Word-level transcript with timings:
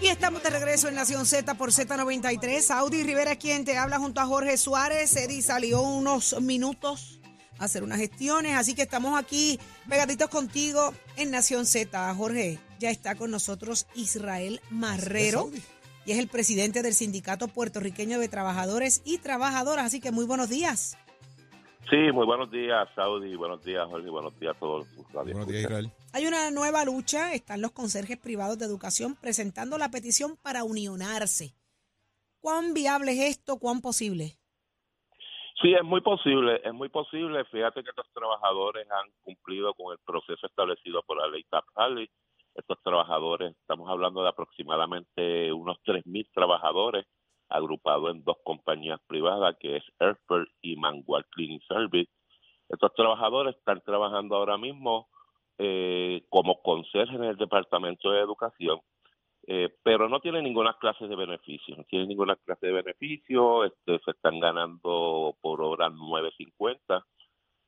Y 0.00 0.06
estamos 0.06 0.42
de 0.44 0.50
regreso 0.50 0.88
en 0.88 0.94
Nación 0.94 1.26
Z 1.26 1.54
por 1.54 1.70
Z93. 1.70 2.70
Audi 2.70 3.02
Rivera 3.02 3.32
es 3.32 3.38
quien 3.38 3.64
te 3.64 3.76
habla 3.76 3.98
junto 3.98 4.20
a 4.20 4.26
Jorge 4.26 4.56
Suárez. 4.56 5.16
Eddie 5.16 5.42
salió 5.42 5.82
unos 5.82 6.40
minutos 6.40 7.20
a 7.58 7.64
hacer 7.64 7.82
unas 7.82 7.98
gestiones, 7.98 8.56
así 8.56 8.76
que 8.76 8.82
estamos 8.82 9.18
aquí 9.18 9.58
pegaditos 9.88 10.28
contigo 10.28 10.94
en 11.16 11.32
Nación 11.32 11.66
Z. 11.66 12.14
Jorge, 12.14 12.60
ya 12.78 12.90
está 12.90 13.16
con 13.16 13.32
nosotros 13.32 13.88
Israel 13.96 14.60
Marrero 14.70 15.50
y 16.06 16.12
es 16.12 16.18
el 16.18 16.28
presidente 16.28 16.82
del 16.82 16.94
Sindicato 16.94 17.48
Puertorriqueño 17.48 18.20
de 18.20 18.28
Trabajadores 18.28 19.02
y 19.04 19.18
Trabajadoras, 19.18 19.86
así 19.86 20.00
que 20.00 20.12
muy 20.12 20.26
buenos 20.26 20.48
días. 20.48 20.96
Sí, 21.90 22.12
muy 22.12 22.24
buenos 22.24 22.52
días, 22.52 22.88
Saudi. 22.94 23.34
Buenos 23.34 23.64
días, 23.64 23.84
Jorge. 23.88 24.08
Buenos 24.10 24.38
días 24.38 24.54
a 24.54 24.58
todos. 24.60 24.86
Buenos 25.12 25.48
días. 25.48 25.64
Israel. 25.64 25.90
Hay 26.14 26.26
una 26.26 26.50
nueva 26.50 26.84
lucha, 26.86 27.34
están 27.34 27.60
los 27.60 27.72
conserjes 27.72 28.16
privados 28.16 28.58
de 28.58 28.64
educación 28.64 29.14
presentando 29.20 29.76
la 29.76 29.90
petición 29.90 30.36
para 30.42 30.64
unionarse. 30.64 31.52
¿Cuán 32.40 32.72
viable 32.72 33.12
es 33.12 33.36
esto? 33.36 33.58
¿Cuán 33.58 33.82
posible? 33.82 34.38
Sí, 35.60 35.74
es 35.74 35.84
muy 35.84 36.00
posible, 36.00 36.62
es 36.64 36.72
muy 36.72 36.88
posible. 36.88 37.44
Fíjate 37.46 37.82
que 37.82 37.90
estos 37.90 38.06
trabajadores 38.14 38.86
han 38.90 39.10
cumplido 39.22 39.74
con 39.74 39.92
el 39.92 39.98
proceso 40.06 40.46
establecido 40.46 41.02
por 41.02 41.18
la 41.18 41.28
ley 41.28 41.44
Taft-Hartley. 41.50 42.08
Estos 42.54 42.78
trabajadores, 42.82 43.54
estamos 43.60 43.90
hablando 43.90 44.22
de 44.22 44.30
aproximadamente 44.30 45.52
unos 45.52 45.76
3.000 45.84 46.26
trabajadores 46.32 47.04
agrupados 47.50 48.12
en 48.12 48.24
dos 48.24 48.38
compañías 48.44 49.00
privadas, 49.06 49.56
que 49.60 49.76
es 49.76 49.84
Airport 49.98 50.48
y 50.62 50.76
Mangual 50.76 51.26
Cleaning 51.26 51.60
Service. 51.68 52.10
Estos 52.68 52.94
trabajadores 52.94 53.56
están 53.56 53.82
trabajando 53.82 54.36
ahora 54.36 54.56
mismo 54.56 55.08
eh, 55.58 56.22
como 56.28 56.62
conserjes 56.62 57.16
en 57.16 57.24
el 57.24 57.36
Departamento 57.36 58.10
de 58.10 58.20
Educación, 58.20 58.80
eh, 59.46 59.70
pero 59.82 60.08
no 60.08 60.20
tienen 60.20 60.44
ninguna 60.44 60.76
clase 60.78 61.08
de 61.08 61.16
beneficio, 61.16 61.74
no 61.76 61.84
tienen 61.84 62.08
ninguna 62.08 62.36
clase 62.36 62.66
de 62.66 62.72
beneficio, 62.72 63.64
este, 63.64 63.98
se 64.04 64.10
están 64.10 64.40
ganando 64.40 65.36
por 65.40 65.62
hora 65.62 65.88
9.50 65.88 67.02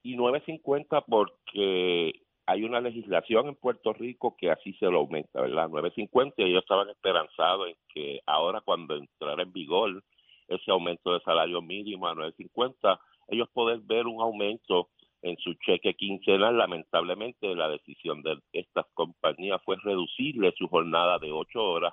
y 0.03 0.17
9.50 0.17 1.05
porque 1.09 2.13
hay 2.47 2.65
una 2.65 2.81
legislación 2.81 3.49
en 3.49 3.55
Puerto 3.55 3.93
Rico 3.93 4.37
que 4.37 4.51
así 4.51 4.73
se 4.75 4.87
lo 4.87 4.99
aumenta, 4.99 5.41
¿verdad? 5.41 5.69
9.50 5.69 6.35
y 6.37 6.43
ellos 6.51 6.63
estaban 6.63 6.91
esperanzados 6.91 7.69
en 7.69 7.77
que 7.89 8.21
ahora 8.27 8.61
cuando 8.61 8.97
entrara 8.97 9.43
en 9.43 9.53
vigor 9.53 10.03
ese 10.49 10.71
aumento 10.71 11.15
de 11.15 11.21
salario 11.21 11.63
mínimo 11.63 12.09
a 12.09 12.15
9.50, 12.15 13.01
ellos 13.29 13.49
poder 13.55 13.79
ver 13.81 14.07
un 14.07 14.21
aumento 14.21 14.91
en 15.23 15.37
su 15.39 15.55
cheque 15.55 15.95
quincenal, 15.95 16.57
lamentablemente 16.57 17.55
la 17.55 17.69
decisión 17.69 18.23
de 18.23 18.39
estas 18.53 18.87
compañías 18.95 19.61
fue 19.65 19.77
reducirle 19.83 20.53
su 20.57 20.67
jornada 20.69 21.19
de 21.19 21.31
8 21.31 21.63
horas 21.63 21.93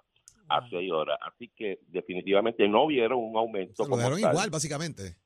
a 0.49 0.67
6 0.69 0.91
horas. 0.91 1.17
Así 1.21 1.51
que 1.55 1.79
definitivamente 1.87 2.67
no 2.67 2.87
vieron 2.87 3.19
un 3.19 3.37
aumento. 3.37 3.85
Lo 3.87 3.97
dejaron 3.97 4.19
igual, 4.19 4.49
básicamente. 4.49 5.17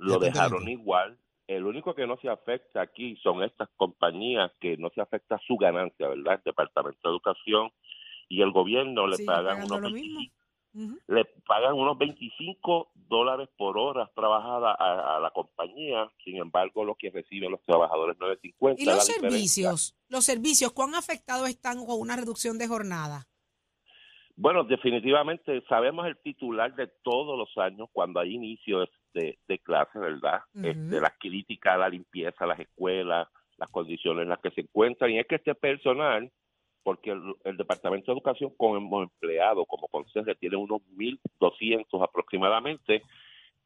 Lo 0.00 0.18
dejaron 0.18 0.68
igual. 0.68 1.18
El 1.46 1.64
único 1.64 1.94
que 1.94 2.06
no 2.06 2.16
se 2.16 2.28
afecta 2.28 2.82
aquí 2.82 3.16
son 3.22 3.42
estas 3.44 3.68
compañías 3.76 4.50
que 4.60 4.76
no 4.76 4.90
se 4.90 5.00
afecta 5.00 5.38
su 5.46 5.56
ganancia, 5.56 6.08
¿verdad? 6.08 6.34
El 6.34 6.42
Departamento 6.44 6.98
de 7.04 7.08
Educación 7.10 7.70
y 8.28 8.42
el 8.42 8.50
gobierno 8.50 9.06
le 9.06 9.24
pagan 9.24 9.62
unos 9.62 9.92
le 11.06 11.24
pagan 11.46 11.74
unos 11.74 11.96
25 11.98 12.90
dólares 12.94 13.48
por 13.56 13.78
hora 13.78 14.10
trabajada 14.14 14.72
a, 14.72 15.20
la 15.20 15.30
compañía, 15.30 16.10
sin 16.24 16.36
embargo, 16.36 16.84
lo 16.84 16.94
que 16.94 17.10
reciben 17.10 17.50
los 17.50 17.62
trabajadores 17.62 18.16
9.50. 18.18 18.74
¿Y 18.78 18.84
los 18.84 19.06
servicios? 19.06 19.96
¿Los 20.08 20.24
servicios 20.24 20.72
cuán 20.72 20.94
afectados 20.94 21.48
están 21.48 21.84
con 21.84 22.00
una 22.00 22.16
reducción 22.16 22.58
de 22.58 22.68
jornada? 22.68 23.26
Bueno, 24.34 24.64
definitivamente 24.64 25.62
sabemos 25.66 26.06
el 26.06 26.18
titular 26.18 26.74
de 26.74 26.88
todos 27.02 27.38
los 27.38 27.56
años 27.56 27.88
cuando 27.92 28.20
hay 28.20 28.34
inicio 28.34 28.86
de, 29.14 29.38
de 29.48 29.58
clase, 29.60 29.98
¿verdad? 29.98 30.40
Uh 30.54 30.66
este, 30.66 31.00
las 31.00 31.14
críticas 31.18 31.74
a 31.74 31.78
la 31.78 31.88
limpieza, 31.88 32.44
las 32.44 32.60
escuelas, 32.60 33.28
las 33.56 33.70
condiciones 33.70 34.24
en 34.24 34.28
las 34.28 34.40
que 34.40 34.50
se 34.50 34.60
encuentran. 34.60 35.10
Y 35.10 35.18
es 35.18 35.26
que 35.26 35.36
este 35.36 35.54
personal 35.54 36.30
porque 36.86 37.10
el, 37.10 37.34
el 37.42 37.56
Departamento 37.56 38.12
de 38.12 38.12
Educación 38.12 38.52
como 38.56 39.02
empleado, 39.02 39.66
como 39.66 39.88
consejo, 39.88 40.32
tiene 40.36 40.54
unos 40.54 40.82
1.200 40.96 42.00
aproximadamente, 42.00 43.02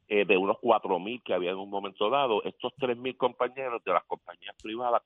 eh, 0.08 0.24
de 0.24 0.38
unos 0.38 0.56
4.000 0.56 1.22
que 1.22 1.34
había 1.34 1.50
en 1.50 1.58
un 1.58 1.68
momento 1.68 2.08
dado, 2.08 2.42
estos 2.44 2.72
3.000 2.78 3.18
compañeros 3.18 3.84
de 3.84 3.92
las 3.92 4.04
compañías 4.04 4.56
privadas, 4.62 5.02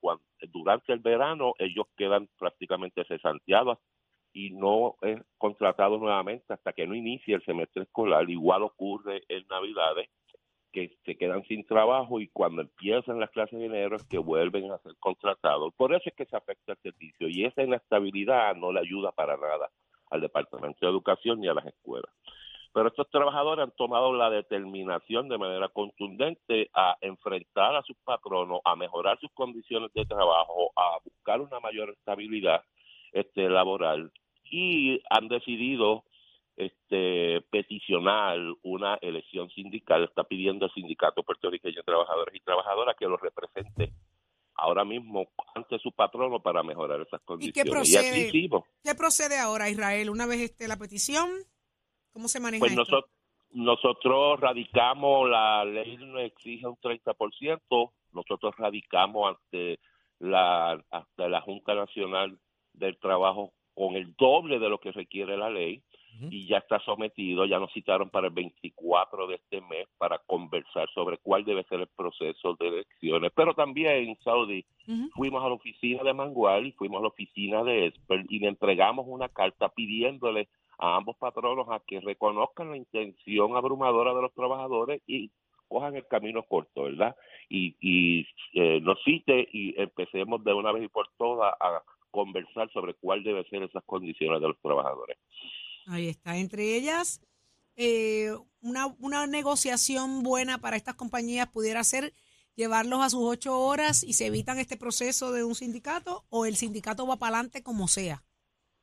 durante 0.53 0.93
el 0.93 1.01
verano 1.01 1.55
ellos 1.59 1.87
quedan 1.97 2.29
prácticamente 2.39 3.05
cesanteados 3.05 3.79
y 4.33 4.51
no 4.51 4.95
es 5.03 5.21
contratado 5.37 5.99
nuevamente 5.99 6.53
hasta 6.53 6.73
que 6.73 6.87
no 6.87 6.95
inicie 6.95 7.35
el 7.35 7.45
semestre 7.45 7.83
escolar. 7.83 8.31
Igual 8.31 8.63
ocurre 8.63 9.25
en 9.29 9.45
Navidades, 9.49 10.09
que 10.75 10.91
se 11.05 11.17
quedan 11.17 11.45
sin 11.45 11.65
trabajo 11.65 12.21
y 12.21 12.27
cuando 12.29 12.63
empiezan 12.63 13.21
las 13.21 13.31
clases 13.31 13.61
de 13.61 13.67
enero 13.67 13.95
es 13.95 14.05
que 14.05 14.19
vuelven 14.19 14.73
a 14.73 14.79
ser 14.79 14.93
contratados. 14.99 15.73
Por 15.77 15.95
eso 15.95 16.03
es 16.07 16.15
que 16.17 16.27
se 16.27 16.37
afecta 16.37 16.73
el 16.73 16.79
servicio 16.79 17.29
y 17.29 17.45
esa 17.45 17.63
inestabilidad 17.63 18.57
no 18.57 18.73
le 18.73 18.81
ayuda 18.81 19.13
para 19.13 19.37
nada 19.37 19.71
al 20.11 20.21
Departamento 20.21 20.85
de 20.85 20.91
Educación 20.91 21.41
ni 21.41 21.47
a 21.47 21.55
las 21.55 21.65
escuelas. 21.65 22.11
Pero 22.73 22.89
estos 22.89 23.09
trabajadores 23.09 23.63
han 23.63 23.71
tomado 23.77 24.13
la 24.15 24.31
determinación 24.31 25.29
de 25.29 25.39
manera 25.39 25.69
contundente 25.69 26.69
a 26.75 26.97
enfrentar 27.01 27.77
a 27.77 27.83
sus 27.83 27.97
patronos, 27.99 28.61
a 28.65 28.75
mejorar 28.75 29.17
sus 29.21 29.31
condiciones 29.33 29.93
de 29.93 30.05
trabajo, 30.05 30.73
a 30.75 30.99
buscar 31.05 31.41
una 31.41 31.61
mayor 31.61 31.91
estabilidad 31.91 32.63
este, 33.13 33.49
laboral 33.49 34.11
y 34.51 35.01
han 35.09 35.29
decidido 35.29 36.03
este, 36.57 37.41
peticionar 37.51 38.39
una 38.63 38.95
elección 39.01 39.51
sindical. 39.51 40.05
Está 40.05 40.25
pidiendo 40.25 40.67
el 40.67 40.73
Sindicato 40.73 41.23
Puertorriqueño 41.23 41.77
de 41.77 41.83
Trabajadores 41.83 42.35
y 42.35 42.41
Trabajadoras 42.41 42.97
que 42.97 43.07
los 43.07 43.21
represente 43.21 43.93
ahora 44.57 44.85
mismo 44.85 45.29
ante 45.55 45.79
su 45.79 45.93
patrono 45.93 46.41
para 46.41 46.63
mejorar 46.63 47.01
esas 47.01 47.21
¿Y 47.41 47.53
qué 47.53 47.65
condiciones. 47.65 48.17
Y 48.17 48.29
así 48.29 48.49
procede? 48.49 48.65
¿Qué 48.85 48.95
procede 48.95 49.39
ahora, 49.39 49.69
Israel? 49.69 50.11
Una 50.11 50.27
vez 50.27 50.41
esté 50.41 50.69
la 50.69 50.77
petición, 50.77 51.31
¿cómo 52.13 52.29
se 52.29 52.41
maneja 52.41 52.61
Pues 52.61 52.73
esto? 52.73 52.83
nosotros, 52.83 53.11
nosotros 53.51 54.41
radicamos, 54.41 55.29
la 55.29 55.65
ley 55.65 55.97
nos 55.97 56.23
exige 56.23 56.67
un 56.67 56.77
30%, 56.77 57.91
nosotros 58.13 58.55
radicamos 58.57 59.37
ante 59.37 59.81
la, 60.21 60.73
ante 60.91 61.29
la 61.29 61.41
Junta 61.41 61.75
Nacional 61.75 62.39
del 62.73 62.99
Trabajo 62.99 63.53
con 63.75 63.97
el 63.97 64.15
doble 64.17 64.61
de 64.61 64.69
lo 64.69 64.79
que 64.79 64.93
requiere 64.93 65.37
la 65.37 65.51
ley 65.51 65.83
Y 66.31 66.47
ya 66.47 66.59
está 66.59 66.79
sometido, 66.81 67.45
ya 67.45 67.59
nos 67.59 67.73
citaron 67.73 68.09
para 68.11 68.29
el 68.29 68.33
24 68.33 69.27
de 69.27 69.37
este 69.37 69.61
mes 69.61 69.87
para 69.99 70.19
conversar 70.19 70.89
sobre 70.95 71.19
cuál 71.19 71.45
debe 71.45 71.65
ser 71.65 71.81
el 71.81 71.89
proceso 71.89 72.55
de 72.59 72.69
elecciones. 72.69 73.33
Pero 73.35 73.55
también, 73.55 74.17
Saudi, 74.23 74.65
Ujú. 74.87 75.11
fuimos 75.15 75.45
a 75.45 75.49
la 75.49 75.55
oficina 75.55 76.03
de 76.03 76.15
Mangual 76.15 76.67
y 76.67 76.73
fuimos 76.73 76.99
a 76.99 77.03
la 77.03 77.09
oficina 77.09 77.65
de 77.65 77.87
Esper 77.87 78.25
y 78.29 78.39
le 78.39 78.49
entregamos 78.49 79.07
una 79.09 79.29
carta 79.29 79.69
pidiéndole 79.69 80.49
a 80.79 80.97
ambos 80.97 81.17
patronos 81.17 81.69
a 81.71 81.81
que 81.87 82.01
reconozcan 82.01 82.71
la 82.71 82.77
intención 82.77 83.57
abrumadora 83.57 84.15
de 84.15 84.23
los 84.23 84.35
trabajadores 84.35 85.03
y 85.07 85.31
cojan 85.69 85.97
el 85.97 86.07
camino 86.07 86.43
corto, 86.43 86.85
¿verdad? 86.85 87.17
Y, 87.49 87.77
y 87.81 88.27
eh, 88.55 88.81
nos 88.81 89.03
cite 89.03 89.49
y 89.53 89.81
empecemos 89.81 90.45
de 90.45 90.53
una 90.53 90.73
vez 90.73 90.85
y 90.85 90.89
por 90.89 91.09
todas 91.17 91.55
a 91.61 91.83
conversar 92.11 92.71
sobre 92.71 92.95
cuál 92.95 93.25
debe 93.25 93.45
ser 93.45 93.65
esas 93.65 93.83
condiciones 93.85 94.41
de 94.41 94.49
los 94.49 94.61
trabajadores. 94.61 95.19
Ahí 95.87 96.09
está. 96.09 96.37
Entre 96.37 96.77
ellas, 96.77 97.21
eh, 97.77 98.31
una, 98.61 98.87
una 98.99 99.27
negociación 99.27 100.23
buena 100.23 100.59
para 100.59 100.77
estas 100.77 100.95
compañías 100.95 101.49
pudiera 101.49 101.83
ser 101.85 102.13
llevarlos 102.57 103.01
a 103.01 103.11
sus 103.11 103.23
ocho 103.23 103.59
horas 103.61 104.05
y 104.05 104.13
se 104.13 104.27
evitan 104.27 104.59
este 104.59 104.77
proceso 104.77 105.33
de 105.33 105.45
un 105.45 105.55
sindicato 105.55 106.25
o 106.31 106.47
el 106.47 106.55
sindicato 106.55 107.07
va 107.07 107.17
para 107.17 107.37
adelante 107.37 107.63
como 107.63 107.89
sea. 107.89 108.23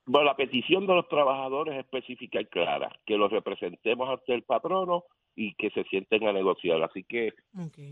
Bueno, 0.06 0.25
la 0.25 0.36
petición 0.36 0.88
de 0.88 0.95
los 0.95 1.07
trabajadores 1.07 1.75
es 1.75 1.81
específica 1.81 2.42
y 2.42 2.45
clara, 2.45 2.92
que 3.06 3.18
los 3.18 3.31
representemos 3.31 4.09
ante 4.09 4.33
el 4.33 4.44
patrono 4.44 5.06
y 5.36 5.54
que 5.54 5.69
se 5.69 5.83
sienten 5.86 6.27
a 6.27 6.33
negociar. 6.33 6.81
Así 6.83 7.04
que 7.04 7.33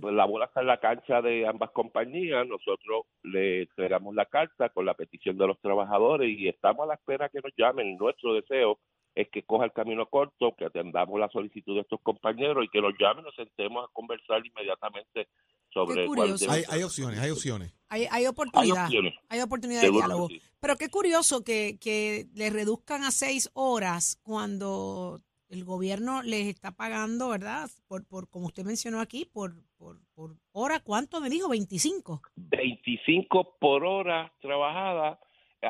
pues, 0.02 0.14
la 0.14 0.26
bola 0.26 0.46
está 0.46 0.62
en 0.62 0.68
la 0.68 0.80
cancha 0.80 1.22
de 1.22 1.48
ambas 1.48 1.70
compañías. 1.72 2.48
Nosotros 2.48 3.04
le 3.24 3.62
entregamos 3.62 4.16
la 4.16 4.26
carta 4.26 4.70
con 4.70 4.86
la 4.86 4.96
petición 4.96 5.38
de 5.38 5.48
los 5.48 5.60
trabajadores 5.62 6.38
y 6.38 6.48
estamos 6.48 6.84
a 6.84 6.88
la 6.88 6.94
espera 6.96 7.30
que 7.30 7.42
nos 7.42 7.54
llamen. 7.56 7.96
Nuestro 7.98 8.34
deseo 8.34 8.80
es 9.16 9.30
que 9.30 9.44
coja 9.44 9.66
el 9.66 9.74
camino 9.74 10.06
corto, 10.08 10.56
que 10.58 10.66
atendamos 10.66 11.20
la 11.20 11.30
solicitud 11.30 11.76
de 11.76 11.82
estos 11.82 12.00
compañeros 12.02 12.66
y 12.66 12.70
que 12.70 12.80
los 12.80 12.94
llamen, 13.00 13.24
nos 13.26 13.36
sentemos 13.36 13.84
a 13.84 13.92
conversar 13.94 14.46
inmediatamente 14.46 15.28
sobre 15.72 16.02
Qué 16.02 16.08
cuál 16.08 16.36
Hay, 16.50 16.64
hay 16.70 16.84
opciones, 16.84 17.20
hay 17.20 17.32
opciones. 17.32 17.74
Hay, 17.90 18.02
hay 18.04 18.10
Hay 18.12 18.26
oportunidad. 18.28 18.86
opciones. 18.86 19.14
Hay 19.30 19.42
oportunidad 19.42 19.82
de 19.82 19.92
diálogo. 19.92 20.28
sí. 20.28 20.42
Pero 20.60 20.78
qué 20.78 20.90
curioso 20.90 21.44
que, 21.44 21.78
que 21.80 22.28
le 22.34 22.50
reduzcan 22.50 23.04
a 23.04 23.12
seis 23.12 23.50
horas 23.54 24.20
cuando 24.24 25.20
el 25.50 25.64
gobierno 25.64 26.22
les 26.22 26.48
está 26.48 26.72
pagando, 26.72 27.30
¿verdad? 27.30 27.70
Por, 27.88 28.06
por 28.06 28.30
como 28.30 28.48
usted 28.48 28.64
mencionó 28.64 29.00
aquí, 29.00 29.26
por, 29.26 29.56
por, 29.78 30.00
por 30.14 30.38
hora, 30.52 30.80
¿cuánto 30.80 31.20
me 31.22 31.30
dijo? 31.30 31.50
25. 31.50 32.22
25 32.36 33.58
por 33.60 33.84
hora 33.84 34.32
trabajada 34.42 35.20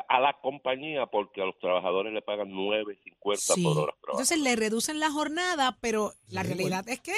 a 0.08 0.20
la 0.20 0.38
compañía 0.40 1.06
porque 1.06 1.42
a 1.42 1.46
los 1.46 1.58
trabajadores 1.58 2.12
le 2.12 2.22
pagan 2.22 2.48
9.50 2.50 3.36
Sí. 3.54 3.62
por 3.64 3.78
hora. 3.78 3.94
Entonces 4.08 4.38
le 4.38 4.54
reducen 4.56 5.00
la 5.00 5.10
jornada, 5.10 5.78
pero 5.80 6.14
la 6.28 6.42
realidad 6.42 6.88
es 6.88 7.00
que 7.00 7.12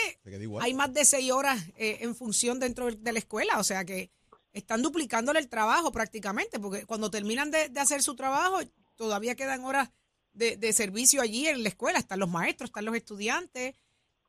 hay 0.61 0.75
más 0.75 0.93
de 0.95 1.05
seis 1.05 1.31
horas 1.33 1.63
eh, 1.77 1.99
en 2.01 2.15
función 2.15 2.59
dentro 2.61 2.91
de 2.91 3.13
la 3.13 3.19
escuela, 3.19 3.59
o 3.59 3.65
sea 3.65 3.85
que 3.85 4.11
están 4.53 4.83
duplicándole 4.83 5.39
el 5.39 5.49
trabajo 5.49 5.93
prácticamente, 5.93 6.59
porque 6.61 6.85
cuando 6.87 7.11
terminan 7.11 7.51
de, 7.51 7.69
de 7.69 7.81
hacer 7.81 8.03
su 8.03 8.17
trabajo, 8.17 8.59
todavía 8.97 9.35
quedan 9.35 9.65
horas 9.65 9.91
de, 10.33 10.57
de 10.57 10.73
servicio 10.73 11.21
allí 11.23 11.47
en 11.49 11.63
la 11.63 11.69
escuela, 11.69 11.99
están 11.99 12.21
los 12.21 12.29
maestros, 12.31 12.69
están 12.69 12.85
los 12.87 12.95
estudiantes, 12.97 13.75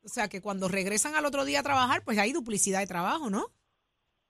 o 0.04 0.10
sea 0.10 0.28
que 0.28 0.42
cuando 0.42 0.68
regresan 0.68 1.16
al 1.16 1.26
otro 1.26 1.46
día 1.46 1.62
a 1.62 1.64
trabajar, 1.64 2.04
pues 2.04 2.18
hay 2.18 2.34
duplicidad 2.34 2.80
de 2.80 2.88
trabajo, 2.88 3.30
¿no? 3.30 3.48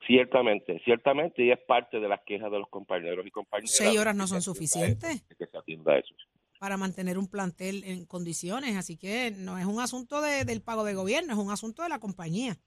Ciertamente, 0.08 0.82
ciertamente, 0.84 1.44
y 1.46 1.52
es 1.52 1.60
parte 1.68 2.00
de 2.00 2.08
las 2.10 2.22
quejas 2.26 2.52
de 2.52 2.60
los 2.60 2.70
compañeros 2.70 3.26
y 3.26 3.32
compañeras. 3.32 3.72
Seis 3.72 3.98
horas 3.98 4.16
no 4.16 4.28
son 4.28 4.42
suficientes. 4.42 5.16
eso, 5.16 5.36
Que 5.38 5.46
se 5.48 5.58
atienda 5.58 5.98
eso. 5.98 6.14
para 6.60 6.78
mantener 6.78 7.18
un 7.18 7.28
plantel 7.28 7.84
en 7.84 8.06
condiciones, 8.06 8.78
así 8.78 8.96
que 8.98 9.32
no 9.32 9.58
es 9.58 9.66
un 9.66 9.82
asunto 9.82 10.22
de- 10.22 10.46
del 10.46 10.62
pago 10.62 10.86
de 10.86 10.94
gobierno, 10.94 11.34
es 11.34 11.40
un 11.40 11.52
asunto 11.52 11.84
de 11.84 11.90
la 11.90 12.00
compañía. 12.00 12.58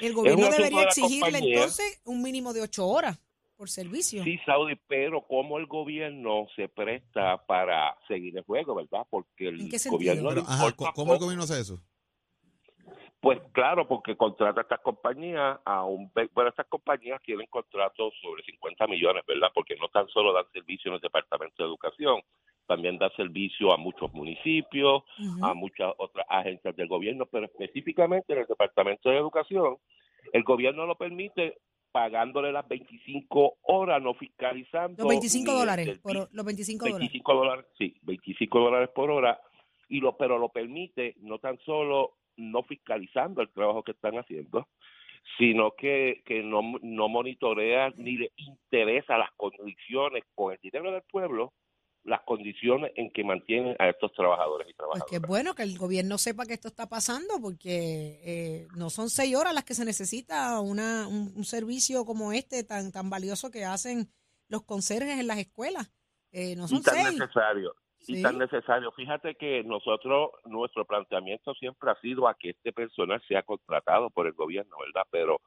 El 0.00 0.12
gobierno 0.12 0.48
debería 0.50 0.80
de 0.80 0.84
exigirle 0.86 1.32
compañía. 1.32 1.54
entonces 1.54 2.02
un 2.04 2.22
mínimo 2.22 2.52
de 2.52 2.62
ocho 2.62 2.86
horas 2.88 3.20
por 3.56 3.68
servicio. 3.70 4.24
Sí, 4.24 4.38
Saudi, 4.46 4.74
pero 4.88 5.24
como 5.26 5.58
el 5.58 5.66
gobierno 5.66 6.46
se 6.56 6.68
presta 6.68 7.44
para 7.46 7.96
seguir 8.08 8.36
el 8.38 8.44
juego, 8.44 8.74
¿verdad? 8.76 9.06
Porque 9.10 9.48
el 9.48 9.60
¿En 9.62 9.68
qué 9.68 9.78
sentido? 9.78 10.14
gobierno 10.14 10.28
Pero, 10.30 10.42
ajá, 10.42 10.72
¿cómo 10.94 11.12
el 11.14 11.18
gobierno 11.20 11.44
hace 11.44 11.60
eso? 11.60 11.80
Pues 13.20 13.40
claro, 13.52 13.88
porque 13.88 14.16
contrata 14.16 14.60
a 14.60 14.62
estas 14.62 14.80
compañías 14.80 15.58
a 15.64 15.84
un... 15.84 16.10
Bueno, 16.32 16.50
estas 16.50 16.66
compañías 16.66 17.20
tienen 17.22 17.46
contratos 17.48 18.14
sobre 18.22 18.44
50 18.44 18.86
millones, 18.86 19.24
¿verdad? 19.26 19.48
Porque 19.52 19.74
no 19.76 19.88
tan 19.88 20.08
solo 20.08 20.32
dan 20.32 20.44
servicio 20.52 20.90
en 20.90 20.96
el 20.96 21.00
Departamento 21.00 21.62
de 21.62 21.68
Educación, 21.68 22.20
también 22.68 22.96
da 22.96 23.10
servicio 23.16 23.72
a 23.72 23.76
muchos 23.76 24.12
municipios, 24.12 25.02
a 25.42 25.54
muchas 25.54 25.92
otras 25.96 26.26
agencias 26.28 26.76
del 26.76 26.86
gobierno, 26.86 27.26
pero 27.26 27.46
específicamente 27.46 28.34
en 28.34 28.40
el 28.40 28.46
Departamento 28.46 29.10
de 29.10 29.16
Educación, 29.16 29.78
el 30.32 30.44
gobierno 30.44 30.86
lo 30.86 30.94
permite 30.94 31.58
pagándole 31.90 32.52
las 32.52 32.68
25 32.68 33.54
horas, 33.62 34.00
no 34.02 34.14
fiscalizando. 34.14 35.02
Los 35.02 35.08
25 35.08 35.44
ni 35.44 35.50
el 35.50 35.58
dólares, 35.58 35.98
por, 35.98 36.28
los 36.30 36.44
25 36.44 36.84
dólares. 36.84 37.00
25 37.00 37.34
dólares, 37.34 37.66
sí, 37.78 37.96
25 38.02 38.60
dólares 38.60 38.90
por 38.94 39.10
hora, 39.10 39.40
y 39.88 40.00
lo, 40.00 40.16
pero 40.16 40.38
lo 40.38 40.50
permite 40.50 41.14
no 41.20 41.38
tan 41.38 41.58
solo 41.60 42.18
no 42.38 42.62
fiscalizando 42.62 43.42
el 43.42 43.50
trabajo 43.50 43.82
que 43.82 43.92
están 43.92 44.14
haciendo, 44.18 44.66
sino 45.36 45.72
que, 45.76 46.22
que 46.24 46.42
no, 46.42 46.62
no 46.82 47.08
monitorea 47.08 47.90
ni 47.96 48.16
le 48.16 48.32
interesa 48.36 49.18
las 49.18 49.30
condiciones 49.36 50.24
con 50.34 50.52
el 50.54 50.58
dinero 50.62 50.90
del 50.92 51.02
pueblo, 51.02 51.52
las 52.04 52.22
condiciones 52.22 52.92
en 52.96 53.10
que 53.10 53.24
mantienen 53.24 53.76
a 53.78 53.88
estos 53.90 54.12
trabajadores 54.14 54.68
y 54.70 54.74
Pues 54.90 55.04
trabajadoras. 55.04 55.10
qué 55.10 55.18
bueno 55.18 55.54
que 55.54 55.64
el 55.64 55.76
gobierno 55.76 56.16
sepa 56.16 56.46
que 56.46 56.54
esto 56.54 56.68
está 56.68 56.88
pasando, 56.88 57.34
porque 57.42 58.20
eh, 58.24 58.68
no 58.76 58.88
son 58.88 59.10
seis 59.10 59.36
horas 59.36 59.52
las 59.52 59.64
que 59.64 59.74
se 59.74 59.84
necesita 59.84 60.60
una, 60.60 61.06
un, 61.08 61.32
un 61.36 61.44
servicio 61.44 62.06
como 62.06 62.32
este 62.32 62.64
tan, 62.64 62.92
tan 62.92 63.10
valioso 63.10 63.50
que 63.50 63.64
hacen 63.64 64.08
los 64.48 64.64
conserjes 64.64 65.18
en 65.20 65.26
las 65.26 65.38
escuelas. 65.38 65.92
Eh, 66.32 66.56
no 66.56 66.68
son 66.68 66.78
y 66.78 66.82
tan 66.82 66.94
seis. 66.94 67.18
necesario 67.18 67.74
y 68.08 68.22
tan 68.22 68.38
necesario 68.38 68.90
fíjate 68.92 69.34
que 69.34 69.62
nosotros 69.64 70.30
nuestro 70.46 70.84
planteamiento 70.84 71.54
siempre 71.54 71.90
ha 71.90 72.00
sido 72.00 72.26
a 72.28 72.34
que 72.34 72.50
este 72.50 72.72
personal 72.72 73.22
sea 73.28 73.42
contratado 73.42 74.10
por 74.10 74.26
el 74.26 74.32
gobierno 74.32 74.76
verdad 74.80 75.06
pero 75.10 75.40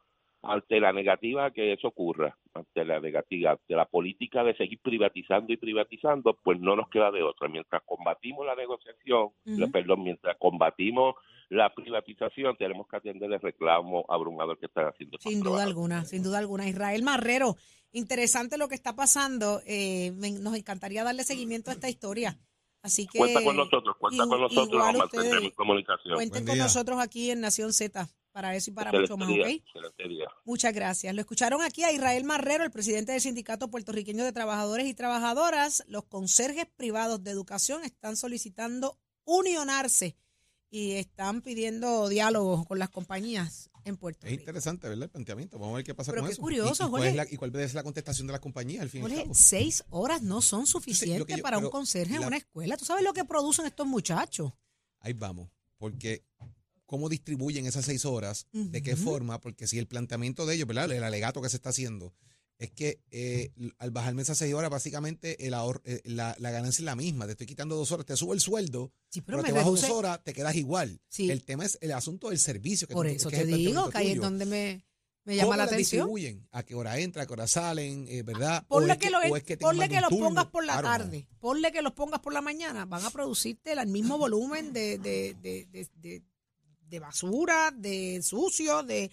ante 0.44 0.80
la 0.80 0.92
negativa 0.92 1.52
que 1.52 1.74
eso 1.74 1.88
ocurra 1.90 2.36
ante 2.54 2.84
la 2.86 3.00
negativa 3.00 3.58
de 3.68 3.76
la 3.76 3.86
política 3.86 4.44
de 4.44 4.56
seguir 4.56 4.80
privatizando 4.82 5.54
y 5.54 5.58
privatizando 5.58 6.34
pues 6.44 6.60
no 6.60 6.76
nos 6.76 6.90
queda 6.90 7.12
de 7.12 7.22
otra 7.24 7.48
mientras 7.48 7.82
combatimos 7.86 8.46
la 8.46 8.56
negociación 8.56 9.30
Ujú. 9.46 9.72
perdón 9.72 10.04
mientras 10.04 10.38
combatimos 10.38 11.16
la 11.50 11.74
privatización 11.74 12.56
tenemos 12.58 12.88
que 12.88 12.96
atender 12.98 13.32
el 13.32 13.40
reclamo 13.42 14.06
abrumador 14.08 14.58
que 14.58 14.68
están 14.68 14.88
haciendo 14.88 15.18
Sin 15.20 15.42
duda 15.42 15.64
alguna, 15.64 16.06
sin 16.06 16.24
duda 16.24 16.38
alguna. 16.40 16.66
Israel 16.70 17.04
Marrero, 17.04 17.56
interesante 17.92 18.58
lo 18.58 18.70
que 18.70 18.76
está 18.76 18.96
pasando. 18.96 19.60
eh, 19.66 20.12
me- 20.16 20.32
nos 20.40 20.56
encantaría 20.56 21.04
darle 21.04 21.24
seguimiento 21.26 21.70
a 21.70 21.74
esta 21.74 21.90
historia. 21.90 22.38
Así 22.84 23.08
que 23.08 23.20
cuenta 23.20 23.44
con 23.44 23.56
nosotros 23.56 23.96
cuenta 24.00 24.26
con 24.26 24.42
nosotros 24.42 24.72
nos 24.72 24.98
mantendremos 24.98 25.44
en 25.44 25.52
comunicación 25.52 26.16
cuenten 26.16 26.46
con 26.46 26.56
día. 26.56 26.64
nosotros 26.64 27.00
aquí 27.00 27.30
en 27.30 27.42
Nación 27.42 27.74
Z 27.74 28.10
para 28.32 28.56
eso 28.56 28.72
y 28.72 28.74
para 28.74 28.90
Excelente 28.90 29.14
mucho 29.14 29.18
más, 29.18 29.28
día, 29.28 29.46
¿ok? 29.46 30.10
día. 30.10 30.28
Muchas 30.46 30.74
gracias. 30.74 31.14
Lo 31.14 31.22
escucharon 31.22 31.62
aquí 31.62 31.84
a 31.84 31.92
Israel 31.92 32.24
Marrero, 32.24 32.64
el 32.64 32.72
presidente 32.72 33.12
del 33.12 33.22
Sindicato 33.22 33.70
Puertorriqueño 33.70 34.24
de 34.24 34.32
Trabajadores 34.32 34.88
y 34.88 34.94
Trabajadoras. 34.94 35.84
Los 35.88 36.06
conserjes 36.06 36.66
privados 36.78 37.24
de 37.24 37.32
educación 37.32 37.84
están 37.84 38.16
solicitando 38.16 38.98
unionarse 39.26 40.16
y 40.74 40.94
están 40.94 41.42
pidiendo 41.42 42.08
diálogo 42.10 42.64
con 42.66 42.80
las 42.80 42.90
compañías 42.90 43.70
en 43.84 43.98
Puerto 43.98 44.26
Es 44.26 44.32
Rico. 44.32 44.42
interesante, 44.44 44.88
¿verdad? 44.88 45.04
El 45.04 45.10
planteamiento. 45.10 45.60
Vamos 45.60 45.74
a 45.74 45.76
ver 45.78 45.86
qué 45.86 45.94
pasa 45.94 46.12
Pero 46.12 46.22
con 46.22 46.30
qué 46.30 46.34
eso. 46.34 46.42
curioso, 46.42 46.84
¿Y, 46.84 46.88
y 46.88 46.90
cuál 46.90 47.02
Jorge. 47.02 47.10
es 47.10 47.16
la, 47.16 47.28
¿Y 47.30 47.36
cuál 47.38 47.56
es 47.58 47.74
la 47.74 47.84
contestación 47.84 48.28
de 48.28 48.34
la 48.34 48.40
compañía 48.40 48.82
al 48.82 48.90
fin 48.90 49.02
y 49.02 49.06
al 49.06 49.10
Jorge, 49.12 49.24
cabo? 49.24 49.36
seis 49.36 49.84
horas 49.90 50.22
no 50.22 50.42
son 50.42 50.66
suficientes 50.66 51.36
yo- 51.38 51.44
para 51.44 51.58
un 51.58 51.70
conserje 51.70 52.16
en 52.16 52.24
una 52.24 52.38
escuela. 52.38 52.78
¿Tú 52.78 52.86
sabes 52.86 53.04
lo 53.04 53.14
que 53.14 53.26
producen 53.26 53.66
estos 53.66 53.86
muchachos? 53.86 54.54
Ahí 55.00 55.14
vamos. 55.14 55.50
Porque, 55.78 56.24
¿cómo 56.86 57.10
distribuyen 57.10 57.66
esas 57.66 57.84
seis 57.86 58.06
horas? 58.06 58.48
¿De 58.54 58.82
qué 58.82 58.96
forma? 58.96 59.42
Porque 59.42 59.68
si 59.68 59.78
el 59.80 59.88
planteamiento 59.88 60.46
de 60.46 60.56
ellos, 60.56 60.68
¿verdad? 60.68 60.92
El 60.92 61.04
alegato 61.04 61.42
que 61.42 61.50
se 61.50 61.58
está 61.58 61.70
haciendo 61.70 62.14
es 62.62 62.72
que 62.72 63.00
eh, 63.10 63.52
al 63.80 63.92
bajarme 63.92 64.22
esas 64.22 64.38
seis 64.38 64.54
horas, 64.54 64.70
básicamente 64.70 65.48
el 65.48 65.54
ahor- 65.54 65.82
eh, 65.84 66.00
la, 66.06 66.36
la 66.40 66.52
ganancia 66.52 66.82
es 66.82 66.86
la 66.86 66.96
misma. 66.96 67.26
Te 67.26 67.32
estoy 67.32 67.48
quitando 67.48 67.76
dos 67.76 67.92
horas, 67.92 68.06
te 68.06 68.16
subo 68.16 68.34
el 68.34 68.40
sueldo, 68.40 68.92
Sí, 69.10 69.22
pero, 69.22 69.40
pero, 69.40 69.48
te 69.48 69.54
bajo 69.60 69.72
dos 69.72 69.84
horas, 69.90 70.24
te 70.24 70.34
quedas 70.34 70.56
igual. 70.56 71.02
Sí. 71.10 71.32
El 71.32 71.44
tema 71.44 71.66
es 71.66 71.78
el 71.82 71.92
asunto 71.92 72.30
del 72.30 72.38
servicio. 72.40 72.88
Que 72.88 72.94
Por 72.94 73.08
tú- 73.08 73.14
eso 73.14 73.30
que 73.30 73.38
te 73.38 73.42
es 73.44 73.48
digo 73.58 73.90
que 73.90 73.98
ahí 73.98 74.12
es 74.12 74.20
donde 74.22 74.46
me, 74.46 74.86
me 75.24 75.36
llama 75.36 75.48
¿Cómo 75.48 75.58
la 75.58 75.64
atención. 75.64 76.02
distribuyen? 76.02 76.48
¿A 76.52 76.64
qué 76.64 76.76
hora 76.76 76.98
entra, 77.00 77.24
a 77.24 77.26
qué 77.26 77.34
hora 77.34 77.48
salen, 77.48 78.06
eh, 78.08 78.22
verdad? 78.24 78.64
Ponle 78.68 78.94
es 78.94 79.00
que, 79.00 79.10
lo- 79.10 79.22
es 79.22 79.44
que 79.44 79.58
ponle 79.58 79.90
que 79.90 80.00
los 80.00 80.10
turno. 80.10 80.28
pongas 80.28 80.46
por 80.48 80.64
la 80.64 80.74
Claro, 80.80 80.88
no. 80.88 81.04
tarde, 81.06 81.28
ponle 81.40 81.72
que 81.72 81.82
los 81.82 81.94
pongas 81.94 82.20
por 82.20 82.32
la 82.34 82.42
mañana, 82.42 82.86
van 82.86 83.04
a 83.06 83.10
producirte 83.10 83.72
el 83.74 83.88
mismo 83.88 84.18
volumen 84.20 84.72
de, 84.72 84.98
de, 85.00 85.36
de, 85.42 85.68
de, 85.96 86.22
de- 86.92 87.00
basura, 87.00 87.72
de 87.72 88.22
sucio, 88.22 88.84
de 88.84 89.10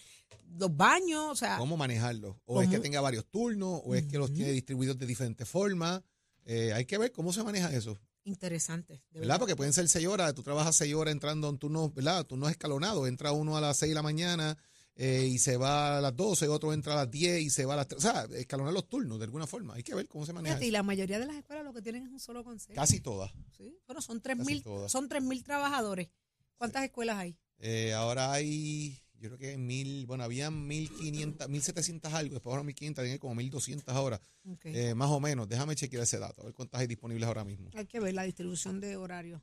los 0.59 0.75
baños, 0.77 1.25
o 1.31 1.37
sea, 1.37 1.57
¿Cómo 1.59 1.77
manejarlo? 1.77 2.41
¿O 2.47 2.61
es 2.63 2.69
que 2.69 2.79
tenga 2.79 3.01
varios 3.01 3.27
turnos? 3.27 3.81
¿O 3.85 3.95
es 3.95 4.07
que 4.07 4.19
los 4.19 4.33
tiene 4.33 4.51
distribuidos 4.53 4.99
de 4.99 5.07
diferentes 5.07 5.49
formas? 5.49 6.03
Eh, 6.45 6.73
hay 6.73 6.85
que 6.87 6.97
ver 6.99 7.13
cómo 7.13 7.33
se 7.33 7.43
maneja 7.43 7.73
eso. 7.73 7.99
interesante. 8.25 8.95
de 8.95 9.01
¿Verdad? 9.11 9.21
verdad. 9.21 9.39
Porque 9.39 9.57
pueden 9.57 9.73
ser 9.73 9.89
seis 9.89 10.07
horas, 10.07 10.35
tú 10.35 10.43
trabajas 10.43 10.77
seis 10.77 10.95
horas 10.95 11.13
entrando 11.13 11.49
en 11.49 11.59
turnos, 11.59 11.95
¿verdad? 11.95 12.25
Turnos 12.27 12.51
escalonados. 12.51 13.09
Entra 13.09 13.33
uno 13.33 13.57
a 13.57 13.61
las 13.61 13.77
seis 13.79 13.91
de 13.91 13.95
la 13.95 14.03
mañana 14.03 14.57
eh, 14.97 15.29
y 15.31 15.39
se 15.39 15.57
va 15.57 15.99
a 15.99 16.01
las 16.01 16.15
doce, 16.17 16.49
otro 16.49 16.73
entra 16.73 16.95
a 16.95 16.97
las 16.97 17.11
diez 17.11 17.41
y 17.41 17.51
se 17.51 17.65
va 17.65 17.75
a 17.75 17.77
las 17.79 17.87
tres. 17.89 17.99
O 18.05 18.11
sea, 18.11 18.25
escalonar 18.37 18.73
los 18.75 18.89
turnos 18.89 19.19
de 19.19 19.25
alguna 19.25 19.47
forma. 19.47 19.75
Hay 19.75 19.83
que 19.83 19.95
ver 19.95 20.09
cómo 20.09 20.27
se 20.27 20.33
maneja 20.33 20.57
Fíjate, 20.57 20.67
y 20.67 20.71
la 20.71 20.83
mayoría 20.83 21.19
de 21.19 21.27
las 21.27 21.37
escuelas 21.37 21.65
lo 21.65 21.73
que 21.73 21.81
tienen 21.83 22.03
es 22.05 22.09
un 22.11 22.21
solo 22.21 22.43
consejo. 22.45 22.75
Casi 22.75 23.01
todas. 23.01 23.31
Sí, 23.57 23.79
Bueno, 23.87 24.01
son 24.03 24.21
tres 24.21 24.37
Casi 24.39 24.47
mil, 24.51 24.63
todas. 24.63 24.91
son 24.91 25.09
tres 25.09 25.23
mil 25.23 25.43
trabajadores. 25.45 26.09
¿Cuántas 26.57 26.85
escuelas 26.85 27.17
hay? 27.19 27.37
Eh, 27.61 27.93
ahora 27.93 28.33
hay, 28.33 28.99
yo 29.19 29.29
creo 29.31 29.39
que 29.39 29.49
hay 29.51 29.59
mil, 29.59 30.07
bueno, 30.07 30.25
había 30.25 30.51
mil 30.51 30.91
quinientas, 30.91 31.49
mil 31.49 31.63
setecientas 31.63 32.15
algo, 32.15 32.35
después 32.35 32.53
ahora 32.53 32.63
mil 32.65 32.75
quinientas, 32.75 33.05
tiene 33.05 33.19
como 33.19 33.35
mil 33.35 33.51
doscientas 33.51 33.95
ahora, 33.97 34.21
Ok. 34.51 34.67
eh, 34.67 34.95
más 34.95 35.11
o 35.11 35.19
menos. 35.21 35.49
Déjame 35.49 35.75
chequear 35.75 36.03
ese 36.05 36.19
dato, 36.19 36.43
a 36.43 36.45
ver 36.47 36.55
cuántas 36.55 36.81
hay 36.81 36.87
disponibles 36.87 37.27
ahora 37.27 37.45
mismo. 37.45 37.71
Hay 37.75 37.87
que 37.87 38.01
ver 38.01 38.15
la 38.15 38.23
distribución 38.23 38.81
de 38.81 38.97
horarios. 38.97 39.43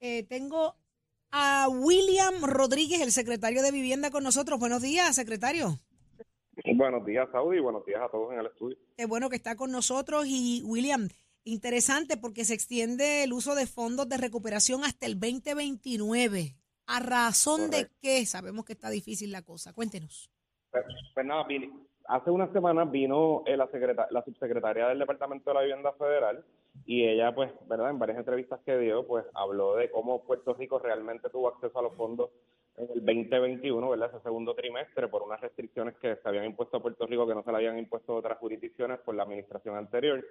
Eh, 0.00 0.22
tengo 0.24 0.76
a 1.32 1.68
William 1.68 2.44
Rodríguez, 2.44 3.00
el 3.00 3.10
secretario 3.12 3.62
de 3.62 3.72
Vivienda, 3.72 4.10
con 4.10 4.22
nosotros. 4.22 4.60
Buenos 4.60 4.82
días, 4.82 5.14
secretario. 5.16 5.80
Buenos 6.76 7.04
días, 7.04 7.28
Saudi, 7.32 7.58
y 7.58 7.60
buenos 7.60 7.84
días 7.84 8.00
a 8.02 8.08
todos 8.10 8.32
en 8.32 8.38
el 8.40 8.46
estudio. 8.46 8.76
Qué 8.96 9.06
bueno 9.06 9.28
que 9.28 9.36
está 9.36 9.56
con 9.56 9.70
nosotros. 9.72 10.24
Y 10.26 10.62
William, 10.64 11.08
interesante 11.44 12.16
porque 12.16 12.44
se 12.44 12.54
extiende 12.54 13.24
el 13.24 13.32
uso 13.32 13.54
de 13.54 13.66
fondos 13.66 14.08
de 14.08 14.16
recuperación 14.16 14.84
hasta 14.84 15.06
el 15.06 15.18
2029. 15.20 16.56
¿A 16.86 17.00
razón 17.00 17.70
de 17.70 17.88
qué? 18.00 18.24
Sabemos 18.26 18.64
que 18.64 18.72
está 18.74 18.90
difícil 18.90 19.32
la 19.32 19.42
cosa. 19.42 19.72
Cuéntenos. 19.72 20.30
Pues, 20.70 20.84
pues 21.14 21.26
nada, 21.26 21.46
hace 22.08 22.30
unas 22.30 22.52
semanas 22.52 22.90
vino 22.90 23.42
eh, 23.46 23.56
la, 23.56 23.66
secreta- 23.68 24.06
la 24.10 24.22
subsecretaria 24.24 24.88
del 24.88 24.98
Departamento 24.98 25.50
de 25.50 25.54
la 25.54 25.60
Vivienda 25.62 25.92
Federal 25.92 26.44
y 26.84 27.06
ella, 27.08 27.34
pues, 27.34 27.50
¿verdad? 27.68 27.90
En 27.90 27.98
varias 27.98 28.18
entrevistas 28.18 28.60
que 28.64 28.76
dio, 28.78 29.06
pues, 29.06 29.24
habló 29.34 29.76
de 29.76 29.90
cómo 29.90 30.22
Puerto 30.24 30.54
Rico 30.54 30.78
realmente 30.78 31.30
tuvo 31.30 31.48
acceso 31.48 31.78
a 31.78 31.82
los 31.82 31.94
fondos 31.94 32.30
en 32.76 32.90
el 32.90 33.04
2021, 33.04 33.88
¿verdad? 33.88 34.10
Ese 34.12 34.22
segundo 34.22 34.54
trimestre, 34.54 35.08
por 35.08 35.22
unas 35.22 35.40
restricciones 35.40 35.94
que 35.96 36.16
se 36.16 36.28
habían 36.28 36.44
impuesto 36.44 36.76
a 36.76 36.82
Puerto 36.82 37.06
Rico 37.06 37.26
que 37.26 37.34
no 37.34 37.42
se 37.42 37.50
le 37.50 37.56
habían 37.56 37.78
impuesto 37.78 38.12
a 38.12 38.16
otras 38.16 38.38
jurisdicciones 38.38 38.98
por 39.00 39.14
la 39.14 39.22
administración 39.22 39.76
anterior. 39.76 40.22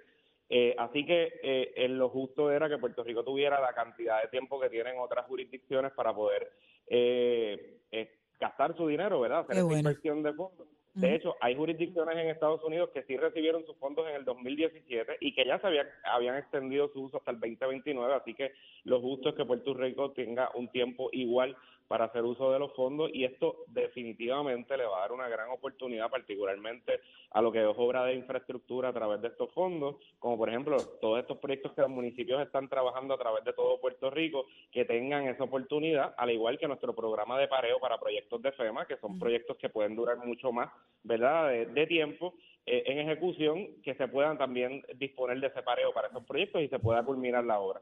Eh, 0.48 0.74
así 0.78 1.04
que 1.04 1.40
eh, 1.42 1.72
en 1.76 1.98
lo 1.98 2.08
justo 2.08 2.52
era 2.52 2.68
que 2.68 2.78
Puerto 2.78 3.02
Rico 3.02 3.24
tuviera 3.24 3.60
la 3.60 3.74
cantidad 3.74 4.22
de 4.22 4.28
tiempo 4.28 4.60
que 4.60 4.70
tienen 4.70 4.96
otras 4.98 5.26
jurisdicciones 5.26 5.92
para 5.92 6.14
poder 6.14 6.52
eh, 6.86 7.78
eh, 7.90 8.10
gastar 8.38 8.76
su 8.76 8.86
dinero, 8.86 9.20
¿verdad? 9.20 9.40
Hacer 9.40 9.62
bueno. 9.64 9.78
inversión 9.78 10.22
de 10.22 10.32
fondos. 10.34 10.68
De 10.94 11.14
hecho, 11.14 11.36
hay 11.42 11.54
jurisdicciones 11.54 12.16
en 12.16 12.28
Estados 12.28 12.64
Unidos 12.64 12.88
que 12.94 13.02
sí 13.02 13.18
recibieron 13.18 13.66
sus 13.66 13.76
fondos 13.76 14.08
en 14.08 14.14
el 14.14 14.24
2017 14.24 15.18
y 15.20 15.34
que 15.34 15.44
ya 15.44 15.58
se 15.60 15.66
había- 15.66 15.86
habían 16.04 16.38
extendido 16.38 16.88
su 16.88 17.02
uso 17.02 17.18
hasta 17.18 17.32
el 17.32 17.38
2029, 17.38 18.14
así 18.14 18.32
que 18.32 18.52
lo 18.84 19.02
justo 19.02 19.28
es 19.28 19.34
que 19.34 19.44
Puerto 19.44 19.74
Rico 19.74 20.12
tenga 20.12 20.50
un 20.54 20.68
tiempo 20.68 21.10
igual 21.12 21.54
para 21.88 22.06
hacer 22.06 22.24
uso 22.24 22.52
de 22.52 22.58
los 22.58 22.72
fondos 22.74 23.10
y 23.12 23.24
esto 23.24 23.64
definitivamente 23.68 24.76
le 24.76 24.84
va 24.84 24.98
a 24.98 25.00
dar 25.00 25.12
una 25.12 25.28
gran 25.28 25.50
oportunidad, 25.50 26.10
particularmente 26.10 27.00
a 27.30 27.42
lo 27.42 27.52
que 27.52 27.60
es 27.60 27.76
obra 27.76 28.04
de 28.04 28.14
infraestructura 28.14 28.88
a 28.88 28.92
través 28.92 29.20
de 29.22 29.28
estos 29.28 29.52
fondos, 29.52 29.96
como 30.18 30.36
por 30.36 30.48
ejemplo 30.48 30.76
todos 31.00 31.20
estos 31.20 31.38
proyectos 31.38 31.72
que 31.72 31.82
los 31.82 31.90
municipios 31.90 32.40
están 32.42 32.68
trabajando 32.68 33.14
a 33.14 33.18
través 33.18 33.44
de 33.44 33.52
todo 33.52 33.80
Puerto 33.80 34.10
Rico, 34.10 34.46
que 34.72 34.84
tengan 34.84 35.28
esa 35.28 35.44
oportunidad, 35.44 36.14
al 36.16 36.30
igual 36.30 36.58
que 36.58 36.68
nuestro 36.68 36.94
programa 36.94 37.38
de 37.38 37.48
pareo 37.48 37.78
para 37.78 37.98
proyectos 37.98 38.42
de 38.42 38.52
FEMA, 38.52 38.86
que 38.86 38.96
son 38.98 39.18
proyectos 39.18 39.56
que 39.56 39.68
pueden 39.68 39.96
durar 39.96 40.18
mucho 40.18 40.52
más, 40.52 40.70
¿verdad?, 41.02 41.48
de, 41.48 41.66
de 41.66 41.86
tiempo 41.86 42.34
eh, 42.68 42.82
en 42.86 42.98
ejecución, 42.98 43.68
que 43.84 43.94
se 43.94 44.08
puedan 44.08 44.38
también 44.38 44.82
disponer 44.96 45.38
de 45.40 45.46
ese 45.46 45.62
pareo 45.62 45.92
para 45.92 46.08
esos 46.08 46.24
proyectos 46.24 46.62
y 46.62 46.68
se 46.68 46.80
pueda 46.80 47.04
culminar 47.04 47.44
la 47.44 47.60
obra. 47.60 47.80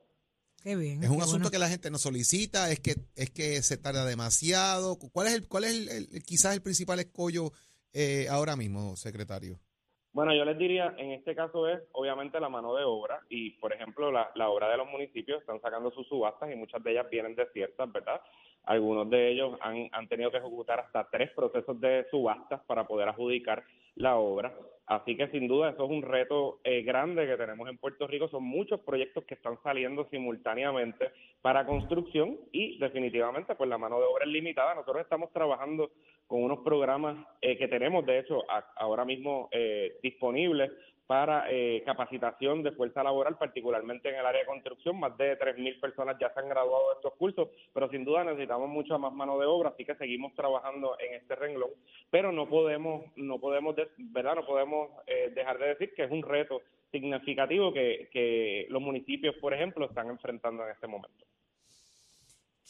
Qué 0.65 0.77
bien. 0.77 1.05
Es 1.05 1.11
un 1.11 1.19
qué 1.19 1.23
asunto 1.23 1.39
bueno. 1.45 1.51
que 1.53 1.59
la 1.59 1.69
gente 1.69 1.91
nos 1.91 2.01
solicita, 2.03 2.71
es 2.73 2.81
que 2.81 2.95
es 3.17 3.31
que 3.31 3.63
se 3.63 3.77
tarda 3.77 4.05
demasiado. 4.07 4.97
¿Cuál 5.13 5.27
es 5.29 5.35
el 5.35 5.47
cuál 5.47 5.65
es 5.65 5.71
el, 5.73 5.89
el- 5.91 6.23
quizás 6.25 6.55
el 6.55 6.63
principal 6.63 6.99
escollo 7.01 7.53
eh, 7.93 8.27
ahora 8.31 8.57
mismo, 8.57 8.97
secretario? 8.97 9.61
Bueno, 10.13 10.35
yo 10.35 10.45
les 10.45 10.57
diría, 10.57 10.95
en 10.97 11.11
este 11.11 11.35
caso 11.35 11.69
es 11.69 11.81
obviamente 11.93 12.39
la 12.41 12.49
mano 12.49 12.75
de 12.77 12.85
obra 12.85 13.21
y, 13.29 13.51
por 13.59 13.73
ejemplo, 13.73 14.13
la, 14.13 14.31
la 14.37 14.49
obra 14.49 14.71
de 14.71 14.77
los 14.77 14.87
municipios 14.89 15.41
están 15.41 15.61
sacando 15.61 15.91
sus 15.91 16.07
subastas 16.07 16.51
y 16.53 16.57
muchas 16.57 16.83
de 16.85 16.93
ellas 16.93 17.07
vienen 17.11 17.35
desiertas, 17.35 17.93
¿verdad? 17.93 18.21
Algunos 18.63 19.11
de 19.11 19.33
ellos 19.33 19.59
han, 19.61 19.89
han 19.93 20.09
tenido 20.09 20.31
que 20.31 20.39
ejecutar 20.39 20.79
hasta 20.81 21.09
tres 21.11 21.31
procesos 21.35 21.81
de 21.81 22.07
subastas 22.11 22.63
para 22.67 22.87
poder 22.87 23.09
adjudicar 23.09 23.65
la 23.97 24.17
obra. 24.17 24.57
Así 24.87 25.17
que 25.17 25.29
sin 25.29 25.49
duda 25.49 25.71
eso 25.71 25.85
es 25.85 25.91
un 25.91 26.03
reto 26.03 26.61
eh, 26.63 26.83
grande 26.83 27.27
que 27.27 27.37
tenemos 27.37 27.69
en 27.69 27.79
Puerto 27.79 28.07
Rico. 28.07 28.29
Son 28.29 28.45
muchos 28.45 28.81
proyectos 28.81 29.25
que 29.25 29.35
están 29.35 29.59
saliendo 29.63 30.07
simultáneamente 30.11 31.11
para 31.41 31.65
construcción 31.65 32.39
y 32.53 32.79
definitivamente 32.79 33.55
pues 33.55 33.71
la 33.71 33.79
mano 33.79 33.99
de 33.99 34.05
obra 34.05 34.25
es 34.25 34.31
limitada. 34.31 34.75
Nosotros 34.75 35.03
estamos 35.03 35.33
trabajando 35.33 35.91
con 36.27 36.43
unos 36.43 36.59
programas 36.61 37.17
eh, 37.41 37.57
que 37.57 37.69
tenemos 37.69 38.05
de 38.05 38.19
hecho 38.19 38.43
ahora 38.77 39.07
mismo 39.07 39.49
eh, 39.53 39.97
disponibles 40.03 40.71
para 41.07 41.51
eh, 41.51 41.83
capacitación 41.85 42.63
de 42.63 42.73
fuerza 42.73 43.03
laboral, 43.03 43.37
particularmente 43.37 44.09
en 44.09 44.17
el 44.17 44.27
área 44.27 44.41
de 44.41 44.47
construcción. 44.47 44.99
Más 44.99 45.17
de 45.19 45.39
3.000 45.39 45.81
personas 45.81 46.17
ya 46.19 46.33
se 46.33 46.41
han 46.41 46.49
graduado 46.49 46.89
de 46.89 46.95
estos 46.97 47.15
cursos, 47.15 47.49
pero 47.73 47.89
sin 47.91 48.05
duda 48.05 48.25
necesitamos 48.25 48.69
mucha 48.69 48.97
más 48.99 49.13
mano 49.13 49.39
de 49.39 49.47
obra, 49.47 49.71
así 49.71 49.85
que 49.85 49.95
seguimos 49.97 50.35
trabajando 50.35 50.97
en 50.99 51.15
este 51.15 51.35
renglón. 51.35 51.71
Pero 52.11 52.33
no 52.33 52.49
podemos, 52.49 53.05
no 53.17 53.39
podemos, 53.39 53.77
¿verdad? 53.99 54.37
No 54.37 54.47
podemos 54.47 54.91
eh, 55.07 55.31
dejar 55.35 55.59
de 55.59 55.69
decir 55.69 55.95
que 55.95 56.05
es 56.05 56.11
un 56.11 56.23
reto 56.23 56.63
significativo 56.91 57.73
que, 57.73 58.09
que 58.13 58.67
los 58.71 58.81
municipios, 58.81 59.35
por 59.37 59.53
ejemplo, 59.53 59.87
están 59.87 60.09
enfrentando 60.09 60.65
en 60.65 60.71
este 60.71 60.87
momento. 60.87 61.25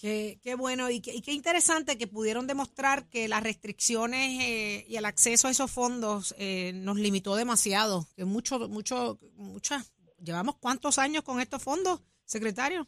Qué, 0.01 0.39
qué 0.43 0.55
bueno 0.57 0.91
y 0.91 1.01
qué, 1.01 1.15
y 1.15 1.23
qué 1.23 1.33
interesante 1.33 1.97
que 1.97 2.07
pudieron 2.07 2.47
demostrar 2.47 3.09
que 3.09 3.29
las 3.29 3.43
restricciones 3.43 4.43
eh, 4.43 4.85
y 4.89 4.97
el 4.97 5.05
acceso 5.05 5.49
a 5.49 5.51
esos 5.51 5.71
fondos 5.71 6.35
eh, 6.39 6.73
nos 6.75 6.97
limitó 6.97 7.37
demasiado. 7.37 8.07
Que 8.17 8.25
mucho, 8.25 8.69
mucho, 8.69 9.19
muchas. 9.37 9.93
¿Llevamos 10.23 10.57
cuántos 10.57 10.99
años 10.99 11.23
con 11.23 11.41
estos 11.41 11.63
fondos, 11.63 12.03
secretario? 12.25 12.87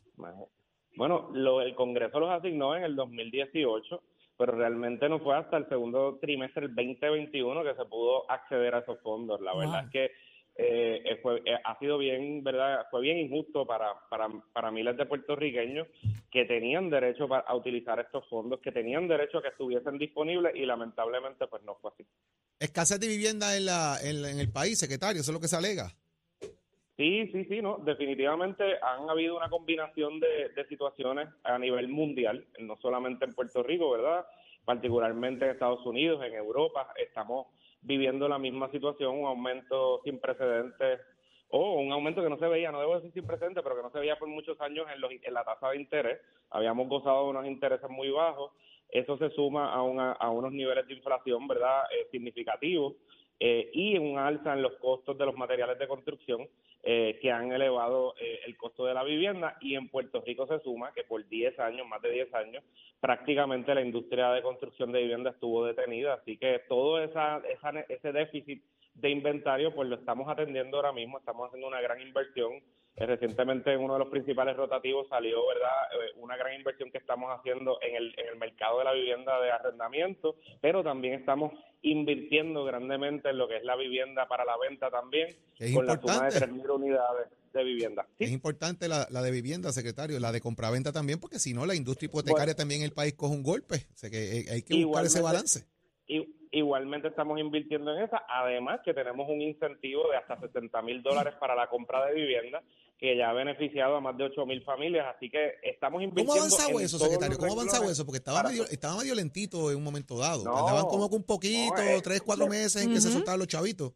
Bueno, 0.97 1.31
lo, 1.33 1.61
el 1.61 1.75
Congreso 1.75 2.19
los 2.19 2.31
asignó 2.31 2.75
en 2.75 2.83
el 2.85 2.97
2018, 2.97 4.03
pero 4.37 4.53
realmente 4.53 5.09
no 5.09 5.21
fue 5.21 5.37
hasta 5.37 5.59
el 5.59 5.69
segundo 5.69 6.19
trimestre 6.21 6.69
del 6.69 6.75
2021 6.75 7.63
que 7.63 7.75
se 7.75 7.85
pudo 7.85 8.29
acceder 8.31 8.75
a 8.75 8.79
esos 8.81 9.01
fondos. 9.01 9.41
La 9.41 9.55
verdad 9.55 9.85
es 9.85 9.91
que 9.91 10.11
eh, 10.59 11.03
eh, 11.05 11.17
fue, 11.23 11.43
eh, 11.45 11.59
ha 11.65 11.79
sido 11.79 11.99
bien, 11.99 12.43
verdad, 12.43 12.87
fue 12.91 13.03
bien 13.03 13.19
injusto 13.19 13.67
para, 13.67 13.93
para, 14.09 14.29
para 14.53 14.71
miles 14.71 14.97
de 14.97 15.07
puertorriqueños 15.07 15.87
que 16.31 16.45
tenían 16.47 16.89
derecho 16.91 17.29
pa- 17.29 17.41
a 17.47 17.55
utilizar 17.55 18.01
estos 18.01 18.27
fondos, 18.29 18.61
que 18.61 18.73
tenían 18.73 19.07
derecho 19.09 19.39
a 19.39 19.43
que 19.43 19.49
estuviesen 19.49 19.99
disponibles 19.99 20.55
y 20.57 20.65
lamentablemente 20.65 21.47
pues 21.47 21.63
no 21.63 21.75
fue 21.77 21.91
así. 21.93 22.07
Escasez 22.59 22.99
de 23.01 23.09
vivienda 23.09 23.57
en, 23.57 23.67
la, 23.67 23.99
en, 24.03 24.25
en 24.25 24.39
el 24.41 24.51
país, 24.51 24.79
secretario, 24.79 25.21
eso 25.21 25.31
es 25.31 25.35
lo 25.35 25.41
que 25.41 25.49
se 25.49 25.57
alega. 25.57 25.89
Sí, 26.97 27.29
sí, 27.31 27.45
sí, 27.45 27.61
no. 27.61 27.77
Definitivamente 27.85 28.65
han 28.81 29.11
habido 29.11 29.37
una 29.37 29.51
combinación 29.51 30.19
de, 30.19 30.49
de 30.57 30.67
situaciones 30.67 31.29
a 31.45 31.59
nivel 31.59 31.89
mundial, 31.89 32.47
no 32.59 32.79
solamente 32.81 33.27
en 33.27 33.35
Puerto 33.35 33.63
Rico, 33.63 33.91
¿verdad? 33.91 34.25
Particularmente 34.65 35.45
en 35.45 35.51
Estados 35.51 35.85
Unidos, 35.85 36.25
en 36.25 36.33
Europa, 36.33 36.89
estamos 36.97 37.49
viviendo 37.87 38.28
la 38.28 38.38
misma 38.38 38.69
situación, 38.71 39.16
un 39.19 39.26
aumento 39.26 40.00
sin 40.05 40.19
precedentes 40.19 41.00
o 41.50 41.75
un 41.75 41.93
aumento 41.93 42.23
que 42.23 42.28
no 42.28 42.38
se 42.38 42.49
veía, 42.49 42.73
no 42.73 42.81
debo 42.81 42.97
decir 42.97 43.12
sin 43.12 43.26
precedentes, 43.26 43.62
pero 43.62 43.76
que 43.76 43.83
no 43.83 43.90
se 43.90 44.00
veía 44.00 44.19
por 44.19 44.28
muchos 44.28 44.61
años 44.61 44.87
en, 44.93 45.00
los, 45.00 45.12
en 45.12 45.33
la 45.33 45.45
tasa 45.45 45.71
de 45.71 45.76
interés. 45.76 46.19
Habíamos 46.50 46.88
gozado 46.88 47.25
de 47.25 47.31
unos 47.31 47.47
intereses 47.47 47.88
muy 47.88 48.11
bajos. 48.11 48.50
Eso 48.90 49.16
se 49.19 49.31
suma 49.31 49.73
a, 49.73 49.83
una- 49.83 50.12
a 50.12 50.31
unos 50.31 50.52
niveles 50.52 50.87
de 50.88 50.95
inflación, 50.95 51.47
¿verdad?, 51.47 51.85
eh, 51.93 52.09
significativos 52.11 52.95
eh, 53.38 53.71
y 53.73 53.99
un 53.99 54.19
alza 54.19 54.55
en 54.55 54.62
los 54.62 54.75
costos 54.75 55.19
de 55.19 55.26
los 55.26 55.37
materiales 55.37 55.78
de 55.78 55.88
construcción 55.88 56.49
eh, 56.83 57.19
que 57.21 57.33
han 57.33 57.52
elevado 57.52 58.14
eh, 58.21 58.40
el 58.47 58.57
costo 58.57 58.87
de 58.87 58.95
la 58.95 59.02
vivienda 59.02 59.57
y 59.61 59.75
en 59.75 59.88
Puerto 59.88 60.23
Rico 60.25 60.47
se 60.47 60.61
suma 60.61 60.93
que 60.93 61.05
por 61.05 61.28
10 61.28 61.59
años, 61.59 61.87
más 61.87 62.00
de 62.00 62.12
10 62.12 62.33
años, 62.35 62.64
prácticamente 63.00 63.75
la 63.75 63.83
industria 63.83 64.31
de 64.31 64.40
construcción 64.40 64.93
de 64.93 65.02
vivienda 65.02 65.31
estuvo 65.31 65.66
detenida, 65.66 66.14
así 66.14 66.37
que 66.38 66.61
todo 66.69 67.02
esa, 67.02 67.43
esa, 67.50 67.71
ese 67.88 68.12
déficit 68.12 68.62
de 68.95 69.11
inventario 69.11 69.75
pues 69.75 69.88
lo 69.88 69.97
estamos 69.97 70.28
atendiendo 70.28 70.76
ahora 70.76 70.93
mismo, 70.93 71.19
estamos 71.19 71.49
haciendo 71.49 71.69
una 71.69 71.81
gran 71.81 72.00
inversión. 72.00 72.62
Eh, 72.97 73.05
recientemente 73.05 73.73
en 73.73 73.81
uno 73.81 73.93
de 73.95 73.99
los 74.00 74.09
principales 74.09 74.57
rotativos 74.57 75.07
salió, 75.09 75.47
¿verdad?, 75.47 75.67
Eh, 75.93 76.19
una 76.19 76.37
gran 76.37 76.55
inversión 76.55 76.91
que 76.91 76.99
estamos 76.99 77.31
haciendo 77.31 77.79
en 77.83 77.95
el, 77.95 78.15
en 78.19 78.29
el 78.29 78.37
mercado 78.37 78.79
de 78.79 78.85
la 78.85 78.93
vivienda 78.93 79.41
de 79.41 79.50
arrendamiento, 79.50 80.37
pero 80.61 80.83
también 80.83 81.15
estamos 81.15 81.53
invirtiendo 81.83 82.65
grandemente 82.65 83.29
en 83.31 83.38
lo 83.38 83.49
que 83.49 83.59
es 83.59 83.65
la 83.65 83.76
vivienda 83.76 84.26
para 84.26 84.45
la 84.45 84.57
venta 84.57 84.91
también, 84.91 85.37
Es 85.59 85.75
con 85.75 85.87
la 85.87 86.00
suma 86.00 86.29
de 86.29 86.35
importante. 86.35 86.62
3.000 86.62 86.75
unidades 86.75 87.29
de 87.53 87.65
vivienda. 87.65 88.07
Sí. 88.19 88.25
Es 88.25 88.31
importante 88.33 88.88
la, 88.88 89.07
la 89.11 89.23
de 89.23 89.31
vivienda, 89.31 89.73
secretario, 89.73 90.19
la 90.19 90.33
de 90.33 90.41
compraventa 90.41 90.93
también, 90.93 91.21
porque 91.21 91.38
si 91.38 91.55
no, 91.55 91.65
la 91.67 91.75
industria 91.75 92.07
hipotecaria 92.07 92.55
también 92.55 92.81
en 92.81 92.87
el 92.87 92.93
país 92.93 93.15
coge 93.15 93.35
un 93.35 93.43
golpe. 93.43 93.76
O 93.95 93.97
sea 93.97 94.11
que 94.11 94.41
eh, 94.41 94.45
hay 94.50 94.62
que 94.62 94.85
buscar 94.85 95.05
ese 95.05 95.21
balance. 95.23 95.65
Igualmente 96.57 97.09
estamos 97.09 97.39
invirtiendo 97.39 97.95
en 97.95 98.05
esa, 98.05 98.23
además 98.27 98.81
que 98.83 98.95
tenemos 98.95 99.29
un 99.29 99.43
incentivo 99.43 100.09
de 100.11 100.17
hasta 100.17 100.41
60 100.41 100.81
mil 100.81 101.03
dólares 101.03 101.35
para 101.39 101.55
la 101.55 101.69
compra 101.69 102.07
de 102.07 102.15
vivienda, 102.15 102.63
que 102.99 103.15
ya 103.15 103.29
ha 103.29 103.33
beneficiado 103.35 103.97
a 103.97 104.01
más 104.01 104.17
de 104.17 104.25
8 104.25 104.47
mil 104.47 104.63
familias, 104.65 105.07
así 105.15 105.29
que 105.29 105.57
estamos 105.63 106.03
invirtiendo 106.03 106.33
¿Cómo 106.33 106.43
ha 106.43 106.47
avanzado 106.47 106.79
en 106.81 106.87
eso, 106.87 106.99
secretario? 106.99 107.37
¿Cómo 107.37 107.51
ha 107.51 107.55
avanzado 107.57 107.91
eso? 107.91 108.07
Porque 108.07 108.17
estaba 108.19 108.39
para- 108.39 108.49
medio, 108.49 108.65
estaba 108.71 108.97
medio 108.97 109.15
lentito 109.15 109.71
en 109.71 109.77
un 109.77 109.85
momento 109.85 110.17
dado. 110.17 110.45
No, 110.45 110.57
Andaban 110.57 110.87
como 110.87 111.11
con 111.11 111.19
un 111.19 111.25
poquito, 111.27 111.75
no, 111.77 112.01
tres, 112.01 112.23
cuatro 112.23 112.47
meses 112.47 112.83
en 112.83 112.91
que 112.95 113.03
se 113.03 113.13
soltaban 113.13 113.39
los 113.39 113.49
chavitos. 113.49 113.93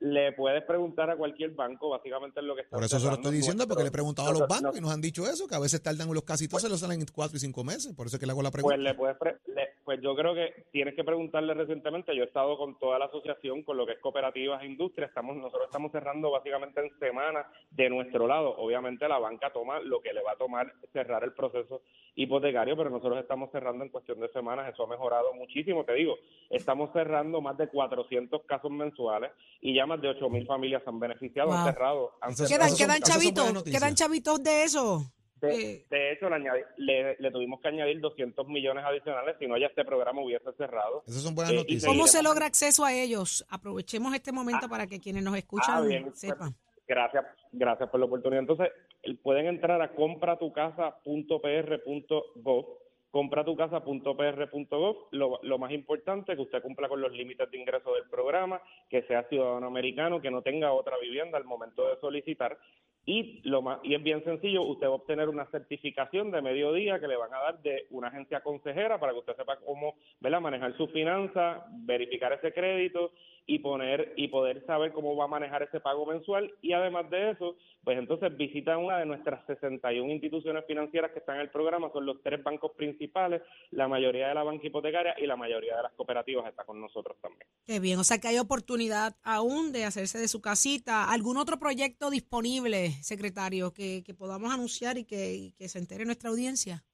Le 0.00 0.32
puedes 0.32 0.62
preguntar 0.64 1.10
a 1.10 1.16
cualquier 1.16 1.50
banco, 1.50 1.90
básicamente 1.90 2.40
es 2.40 2.46
lo 2.46 2.54
que 2.54 2.62
está 2.62 2.74
Por 2.76 2.84
eso 2.84 2.98
se 2.98 3.06
lo 3.06 3.12
estoy 3.14 3.32
diciendo, 3.32 3.66
porque 3.68 3.82
le 3.82 3.90
he 3.90 3.92
preguntado 3.92 4.28
a 4.30 4.32
los 4.32 4.48
bancos 4.48 4.74
y 4.76 4.80
no, 4.80 4.86
nos 4.86 4.94
han 4.94 5.02
dicho 5.02 5.24
eso, 5.28 5.46
que 5.46 5.54
a 5.54 5.58
veces 5.58 5.82
tardan 5.82 6.12
los 6.12 6.22
casitos, 6.24 6.62
se 6.62 6.70
los 6.70 6.80
salen 6.80 7.00
en 7.00 7.06
cuatro 7.14 7.36
y 7.36 7.40
cinco 7.40 7.62
meses. 7.64 7.94
Por 7.94 8.06
eso 8.06 8.16
es 8.16 8.20
que 8.20 8.24
le 8.26 8.32
hago 8.32 8.40
la 8.42 8.50
Pues 8.50 8.62
pregunta. 8.64 8.78
le 8.78 8.94
puedes 8.94 9.16
pre- 9.18 9.36
le- 9.48 9.68
pues 9.84 10.00
yo 10.00 10.14
creo 10.14 10.34
que 10.34 10.64
tienes 10.72 10.94
que 10.94 11.04
preguntarle 11.04 11.52
recientemente. 11.52 12.16
Yo 12.16 12.22
he 12.22 12.26
estado 12.26 12.56
con 12.56 12.78
toda 12.78 12.98
la 12.98 13.06
asociación, 13.06 13.62
con 13.62 13.76
lo 13.76 13.84
que 13.84 13.92
es 13.92 13.98
cooperativas 13.98 14.62
e 14.62 14.66
industria. 14.66 15.06
Estamos 15.06 15.36
nosotros 15.36 15.64
estamos 15.66 15.92
cerrando 15.92 16.30
básicamente 16.30 16.80
en 16.80 16.98
semanas 16.98 17.44
de 17.70 17.90
nuestro 17.90 18.26
lado. 18.26 18.54
Obviamente 18.56 19.06
la 19.06 19.18
banca 19.18 19.52
toma 19.52 19.80
lo 19.80 20.00
que 20.00 20.12
le 20.14 20.22
va 20.22 20.32
a 20.32 20.36
tomar 20.36 20.72
cerrar 20.94 21.24
el 21.24 21.32
proceso 21.34 21.82
hipotecario, 22.14 22.76
pero 22.76 22.88
nosotros 22.88 23.18
estamos 23.18 23.50
cerrando 23.50 23.84
en 23.84 23.90
cuestión 23.90 24.18
de 24.20 24.28
semanas. 24.28 24.72
Eso 24.72 24.84
ha 24.84 24.86
mejorado 24.86 25.34
muchísimo. 25.34 25.84
Te 25.84 25.92
digo, 25.94 26.16
estamos 26.48 26.90
cerrando 26.92 27.40
más 27.40 27.56
de 27.58 27.68
400 27.68 28.42
casos 28.44 28.70
mensuales 28.70 29.32
y 29.60 29.74
ya 29.74 29.86
más 29.90 30.00
de 30.00 30.08
8 30.08 30.28
mil 30.30 30.46
familias 30.46 30.82
se 30.82 30.88
han 30.88 30.98
beneficiado, 30.98 31.52
han 31.52 31.66
cerrado. 31.72 32.12
Han 32.22 32.32
Eso- 32.32 32.46
cerrado 32.46 32.74
¿Quedan, 32.76 32.98
quedan 32.98 33.02
chavitos, 33.02 33.62
quedan 33.64 33.94
chavitos 33.94 34.42
de 34.42 34.64
eso. 34.64 35.02
De, 35.40 35.48
Eh, 35.72 35.86
de 35.90 36.12
hecho, 36.12 36.28
le, 36.28 36.36
añadi- 36.36 36.64
le, 36.76 37.16
le 37.18 37.30
tuvimos 37.30 37.60
que 37.62 37.68
añadir 37.68 37.98
200 38.00 38.46
millones 38.46 38.84
adicionales, 38.84 39.36
si 39.38 39.46
no 39.46 39.56
ya 39.58 39.66
este 39.68 39.84
programa 39.86 40.22
hubiese 40.22 40.52
cerrado. 40.58 41.02
Esas 41.06 41.22
son 41.22 41.34
buenas 41.34 41.52
Eh, 41.52 41.54
y 41.54 41.58
noticias. 41.58 41.86
¿Cómo 41.90 42.06
se 42.06 42.22
logra 42.22 42.44
acceso 42.46 42.84
a 42.84 42.92
ellos? 42.92 43.44
Aprovechemos 43.48 44.14
este 44.14 44.32
momento 44.32 44.68
para 44.68 44.86
que 44.86 45.00
quienes 45.00 45.22
nos 45.24 45.34
escuchan 45.36 45.76
Ah, 45.78 45.80
bien, 45.80 46.04
pues, 46.04 46.20
sepan. 46.20 46.54
Gracias, 46.86 47.24
gracias 47.52 47.88
por 47.88 48.00
la 48.00 48.06
oportunidad. 48.06 48.40
Entonces, 48.40 48.68
el- 49.02 49.16
pueden 49.18 49.46
entrar 49.46 49.80
a 49.80 49.94
compratucasa.pr.gov, 49.94 52.66
compratucasa.pr.gov. 53.10 54.96
Lo, 55.10 55.40
lo 55.42 55.58
más 55.58 55.72
importante 55.72 56.34
que 56.34 56.42
usted 56.42 56.62
cumpla 56.62 56.88
con 56.88 57.00
los 57.00 57.12
límites 57.12 57.50
de 57.50 57.58
ingreso 57.58 57.94
del 57.94 58.08
programa, 58.08 58.60
que 58.88 59.02
sea 59.02 59.28
ciudadano 59.28 59.66
americano, 59.66 60.20
que 60.20 60.30
no 60.30 60.42
tenga 60.42 60.72
otra 60.72 60.96
vivienda 60.98 61.38
al 61.38 61.44
momento 61.44 61.88
de 61.88 61.98
solicitar. 62.00 62.58
Y, 63.06 63.40
lo 63.48 63.62
más, 63.62 63.80
y 63.82 63.94
es 63.94 64.02
bien 64.02 64.22
sencillo, 64.24 64.62
usted 64.62 64.86
va 64.86 64.92
a 64.92 64.94
obtener 64.96 65.28
una 65.28 65.46
certificación 65.46 66.30
de 66.30 66.42
mediodía 66.42 67.00
que 67.00 67.08
le 67.08 67.16
van 67.16 67.32
a 67.32 67.38
dar 67.38 67.62
de 67.62 67.86
una 67.90 68.08
agencia 68.08 68.40
consejera 68.40 69.00
para 69.00 69.12
que 69.12 69.18
usted 69.20 69.36
sepa 69.36 69.58
cómo 69.64 69.94
¿verdad? 70.20 70.40
manejar 70.40 70.76
sus 70.76 70.90
finanzas, 70.92 71.62
verificar 71.84 72.32
ese 72.32 72.52
crédito 72.52 73.12
y 73.46 73.58
poner 73.58 74.12
y 74.16 74.28
poder 74.28 74.64
saber 74.64 74.92
cómo 74.92 75.16
va 75.16 75.24
a 75.24 75.28
manejar 75.28 75.62
ese 75.62 75.80
pago 75.80 76.06
mensual 76.06 76.52
y 76.62 76.72
además 76.72 77.10
de 77.10 77.30
eso, 77.30 77.56
pues 77.82 77.98
entonces 77.98 78.36
visita 78.36 78.78
una 78.78 78.98
de 78.98 79.06
nuestras 79.06 79.44
61 79.46 80.12
instituciones 80.12 80.64
financieras 80.66 81.10
que 81.10 81.18
están 81.18 81.36
en 81.36 81.42
el 81.42 81.50
programa, 81.50 81.90
son 81.92 82.06
los 82.06 82.22
tres 82.22 82.42
bancos 82.44 82.72
principales, 82.76 83.42
la 83.70 83.88
mayoría 83.88 84.28
de 84.28 84.34
la 84.34 84.44
banca 84.44 84.66
hipotecaria 84.66 85.16
y 85.18 85.26
la 85.26 85.36
mayoría 85.36 85.76
de 85.76 85.82
las 85.82 85.92
cooperativas 85.94 86.48
está 86.48 86.64
con 86.64 86.80
nosotros 86.80 87.16
también. 87.20 87.48
Qué 87.66 87.80
bien, 87.80 87.98
o 87.98 88.04
sea 88.04 88.18
que 88.18 88.28
hay 88.28 88.38
oportunidad 88.38 89.16
aún 89.24 89.72
de 89.72 89.84
hacerse 89.84 90.18
de 90.18 90.28
su 90.28 90.40
casita. 90.40 91.10
¿Algún 91.10 91.36
otro 91.36 91.58
proyecto 91.58 92.10
disponible, 92.10 92.89
secretario, 93.02 93.72
que, 93.72 94.02
que 94.04 94.14
podamos 94.14 94.52
anunciar 94.52 94.98
y 94.98 95.04
que, 95.04 95.34
y 95.34 95.52
que 95.52 95.68
se 95.68 95.78
entere 95.78 96.04
nuestra 96.04 96.30
audiencia? 96.30 96.84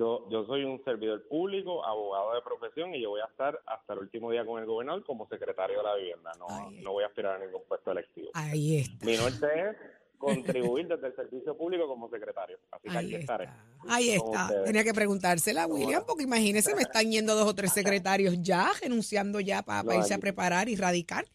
Yo, 0.00 0.26
yo 0.30 0.46
soy 0.46 0.64
un 0.64 0.82
servidor 0.82 1.28
público, 1.28 1.84
abogado 1.84 2.32
de 2.34 2.40
profesión 2.40 2.94
y 2.94 3.02
yo 3.02 3.10
voy 3.10 3.20
a 3.20 3.26
estar 3.26 3.60
hasta 3.66 3.92
el 3.92 3.98
último 3.98 4.30
día 4.30 4.46
con 4.46 4.58
el 4.58 4.64
gobernador 4.64 5.04
como 5.04 5.28
secretario 5.28 5.76
de 5.76 5.82
la 5.82 5.94
vivienda. 5.96 6.32
No, 6.38 6.46
Ay. 6.48 6.80
no 6.82 6.92
voy 6.92 7.04
a 7.04 7.08
aspirar 7.08 7.36
a 7.36 7.44
ningún 7.44 7.60
puesto 7.68 7.92
electivo. 7.92 8.30
Ahí 8.32 8.78
está. 8.78 9.04
Mi 9.04 9.18
norte 9.18 9.46
es 9.60 9.76
contribuir 10.16 10.88
desde 10.88 11.08
el 11.08 11.16
servicio 11.16 11.54
público 11.54 11.86
como 11.86 12.08
secretario. 12.08 12.58
Así 12.70 12.88
que 12.88 12.96
Ahí 12.96 13.06
aquí 13.06 13.14
estaré. 13.16 13.48
Ahí 13.90 14.10
está. 14.12 14.44
ustedes. 14.44 14.64
Tenía 14.64 14.84
que 14.84 14.94
preguntársela, 14.94 15.66
William, 15.66 16.02
porque 16.06 16.22
imagínese, 16.24 16.74
me 16.74 16.80
están 16.80 17.10
yendo 17.10 17.34
dos 17.34 17.46
o 17.46 17.54
tres 17.54 17.70
secretarios 17.70 18.40
ya, 18.40 18.70
renunciando 18.80 19.38
ya 19.38 19.60
para 19.62 19.82
No, 19.82 19.92
irse 19.92 20.14
a 20.14 20.18
preparar 20.18 20.70
y 20.70 20.76
radicar. 20.76 21.26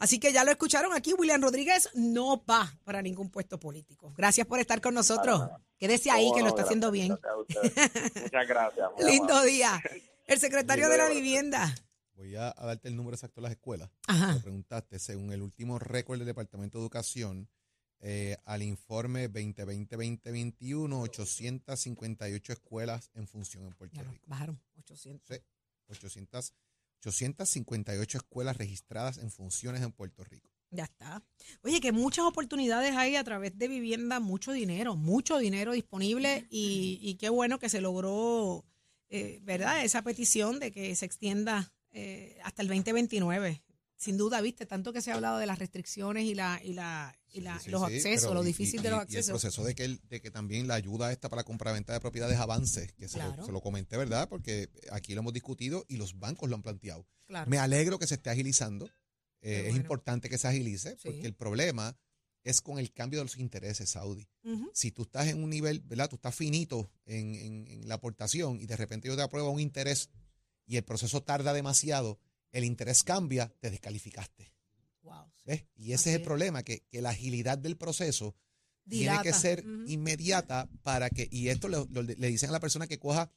Así 0.00 0.18
que 0.18 0.32
ya 0.32 0.42
lo 0.44 0.50
escucharon 0.50 0.92
aquí, 0.94 1.12
William 1.12 1.40
Rodríguez 1.42 1.90
no 1.94 2.42
va 2.44 2.76
para 2.84 3.02
ningún 3.02 3.28
puesto 3.30 3.60
político. 3.60 4.12
Gracias 4.16 4.46
por 4.46 4.58
estar 4.58 4.80
con 4.80 4.94
nosotros. 4.94 5.40
Nada. 5.40 5.62
Quédese 5.78 6.10
ahí, 6.10 6.30
que 6.34 6.40
lo 6.40 6.46
no, 6.46 6.48
está 6.48 6.62
haciendo 6.62 6.90
bien. 6.90 7.08
gracias 7.08 7.32
a 7.32 7.36
ustedes. 7.36 8.22
Muchas 8.22 8.48
gracias. 8.48 8.90
Lindo 9.06 9.32
amable. 9.34 9.50
día. 9.52 9.82
El 10.26 10.40
secretario 10.40 10.88
de 10.88 10.96
la 10.96 11.08
vivienda. 11.10 11.74
Voy 12.14 12.34
a, 12.34 12.48
a 12.56 12.66
darte 12.66 12.88
el 12.88 12.96
número 12.96 13.14
exacto 13.14 13.40
de 13.40 13.42
las 13.42 13.52
escuelas. 13.52 13.90
Ajá. 14.08 14.34
Me 14.34 14.40
preguntaste, 14.40 14.98
según 14.98 15.32
el 15.32 15.42
último 15.42 15.78
récord 15.78 16.18
del 16.18 16.26
Departamento 16.26 16.78
de 16.78 16.82
Educación, 16.82 17.48
eh, 18.00 18.38
al 18.46 18.62
informe 18.62 19.28
2020-2021, 19.30 21.02
858 21.02 22.52
escuelas 22.54 23.10
en 23.14 23.26
función 23.28 23.66
en 23.66 23.74
Puerto 23.74 23.96
Ya 23.96 24.02
Rico. 24.10 24.24
bajaron 24.26 24.60
800. 24.78 25.36
Sí, 25.36 25.42
800, 25.88 26.54
858 27.08 28.18
escuelas 28.18 28.56
registradas 28.56 29.18
en 29.18 29.30
funciones 29.30 29.82
en 29.82 29.92
Puerto 29.92 30.24
Rico. 30.24 30.50
Ya 30.70 30.84
está. 30.84 31.22
Oye, 31.62 31.80
que 31.80 31.90
muchas 31.90 32.24
oportunidades 32.24 32.94
hay 32.94 33.16
a 33.16 33.24
través 33.24 33.58
de 33.58 33.66
vivienda, 33.66 34.20
mucho 34.20 34.52
dinero, 34.52 34.94
mucho 34.94 35.38
dinero 35.38 35.72
disponible 35.72 36.46
y, 36.48 36.98
y 37.02 37.16
qué 37.16 37.28
bueno 37.28 37.58
que 37.58 37.68
se 37.68 37.80
logró 37.80 38.64
eh, 39.10 39.40
¿verdad? 39.42 39.84
Esa 39.84 40.02
petición 40.02 40.60
de 40.60 40.70
que 40.70 40.94
se 40.94 41.04
extienda 41.04 41.72
eh, 41.90 42.38
hasta 42.44 42.62
el 42.62 42.68
2029. 42.68 43.60
Sin 44.02 44.16
duda, 44.16 44.40
viste, 44.40 44.64
tanto 44.64 44.94
que 44.94 45.02
se 45.02 45.10
ha 45.10 45.14
hablado 45.16 45.36
de 45.36 45.44
las 45.44 45.58
restricciones 45.58 46.24
y 46.24 46.34
la 46.34 46.58
y 46.64 46.72
la 46.72 47.14
y 47.32 47.42
la- 47.42 47.58
Sí, 47.58 47.66
sí, 47.66 47.70
los 47.70 47.86
sí, 47.86 47.96
accesos, 47.96 48.32
lo 48.32 48.42
difícil 48.42 48.80
y- 48.80 48.82
de 48.82 48.88
los 48.90 48.98
y 49.00 49.12
el 49.12 49.18
accesos. 49.18 49.28
proceso 49.42 49.62
de 49.62 49.74
que, 49.74 49.84
el- 49.84 50.00
de 50.08 50.22
que 50.22 50.30
también 50.30 50.66
la 50.66 50.74
ayuda 50.74 51.12
esta 51.12 51.28
para 51.28 51.44
compraventa 51.44 51.92
de 51.92 52.00
propiedades 52.00 52.38
avance, 52.38 52.88
que 52.98 53.08
se, 53.08 53.18
lo, 53.18 53.26
Claro. 53.26 53.44
se 53.44 53.52
lo 53.52 53.60
comenté, 53.60 53.98
¿verdad? 53.98 54.26
Porque 54.28 54.70
aquí 54.90 55.12
lo 55.14 55.20
hemos 55.20 55.34
discutido 55.34 55.84
y 55.86 55.96
los 55.98 56.18
bancos 56.18 56.48
lo 56.48 56.56
han 56.56 56.62
planteado. 56.62 57.06
Claro. 57.26 57.50
Me 57.50 57.58
alegro 57.58 57.98
que 57.98 58.06
se 58.06 58.14
esté 58.14 58.30
agilizando. 58.30 58.88
Eh, 59.42 59.66
es 59.68 59.76
importante 59.76 60.28
que 60.30 60.38
se 60.38 60.48
agilice 60.48 60.96
porque 61.02 61.26
el 61.26 61.34
problema 61.34 61.94
es 62.42 62.62
con 62.62 62.78
el 62.78 62.92
cambio 62.92 63.18
de 63.20 63.24
los 63.26 63.36
intereses, 63.36 63.90
Saudi. 63.90 64.26
Si 64.72 64.92
tú 64.92 65.02
estás 65.02 65.26
en 65.28 65.42
un 65.44 65.50
nivel, 65.50 65.80
¿verdad? 65.80 66.08
Tú 66.08 66.16
estás 66.16 66.34
finito 66.34 66.90
en, 67.04 67.34
en- 67.34 67.66
en 67.68 67.86
la 67.88 67.96
aportación 67.96 68.60
y 68.62 68.66
de 68.66 68.76
repente 68.78 69.08
yo 69.08 69.16
te 69.16 69.20
apruebo 69.22 69.50
un 69.50 69.60
interés 69.60 70.08
y 70.66 70.76
el 70.78 70.84
proceso 70.84 71.22
tarda 71.22 71.52
demasiado, 71.52 72.18
el 72.52 72.64
interés 72.64 73.02
cambia, 73.02 73.52
te 73.60 73.70
descalificaste. 73.70 74.52
Wow, 75.02 75.24
sí. 75.36 75.42
¿ves? 75.46 75.64
Y 75.76 75.92
ese 75.92 75.94
Así 75.94 76.08
es 76.10 76.14
el 76.16 76.20
es. 76.22 76.26
problema, 76.26 76.62
que, 76.62 76.84
que 76.90 77.00
la 77.02 77.10
agilidad 77.10 77.58
del 77.58 77.76
proceso 77.76 78.34
Dilata. 78.84 79.22
tiene 79.22 79.34
que 79.36 79.38
ser 79.40 79.64
inmediata 79.86 80.68
para 80.82 81.10
que, 81.10 81.28
y 81.30 81.48
esto 81.48 81.68
le 81.68 82.28
dicen 82.28 82.50
a 82.50 82.52
la 82.52 82.60
persona 82.60 82.86
que 82.86 82.98
coja 82.98 83.30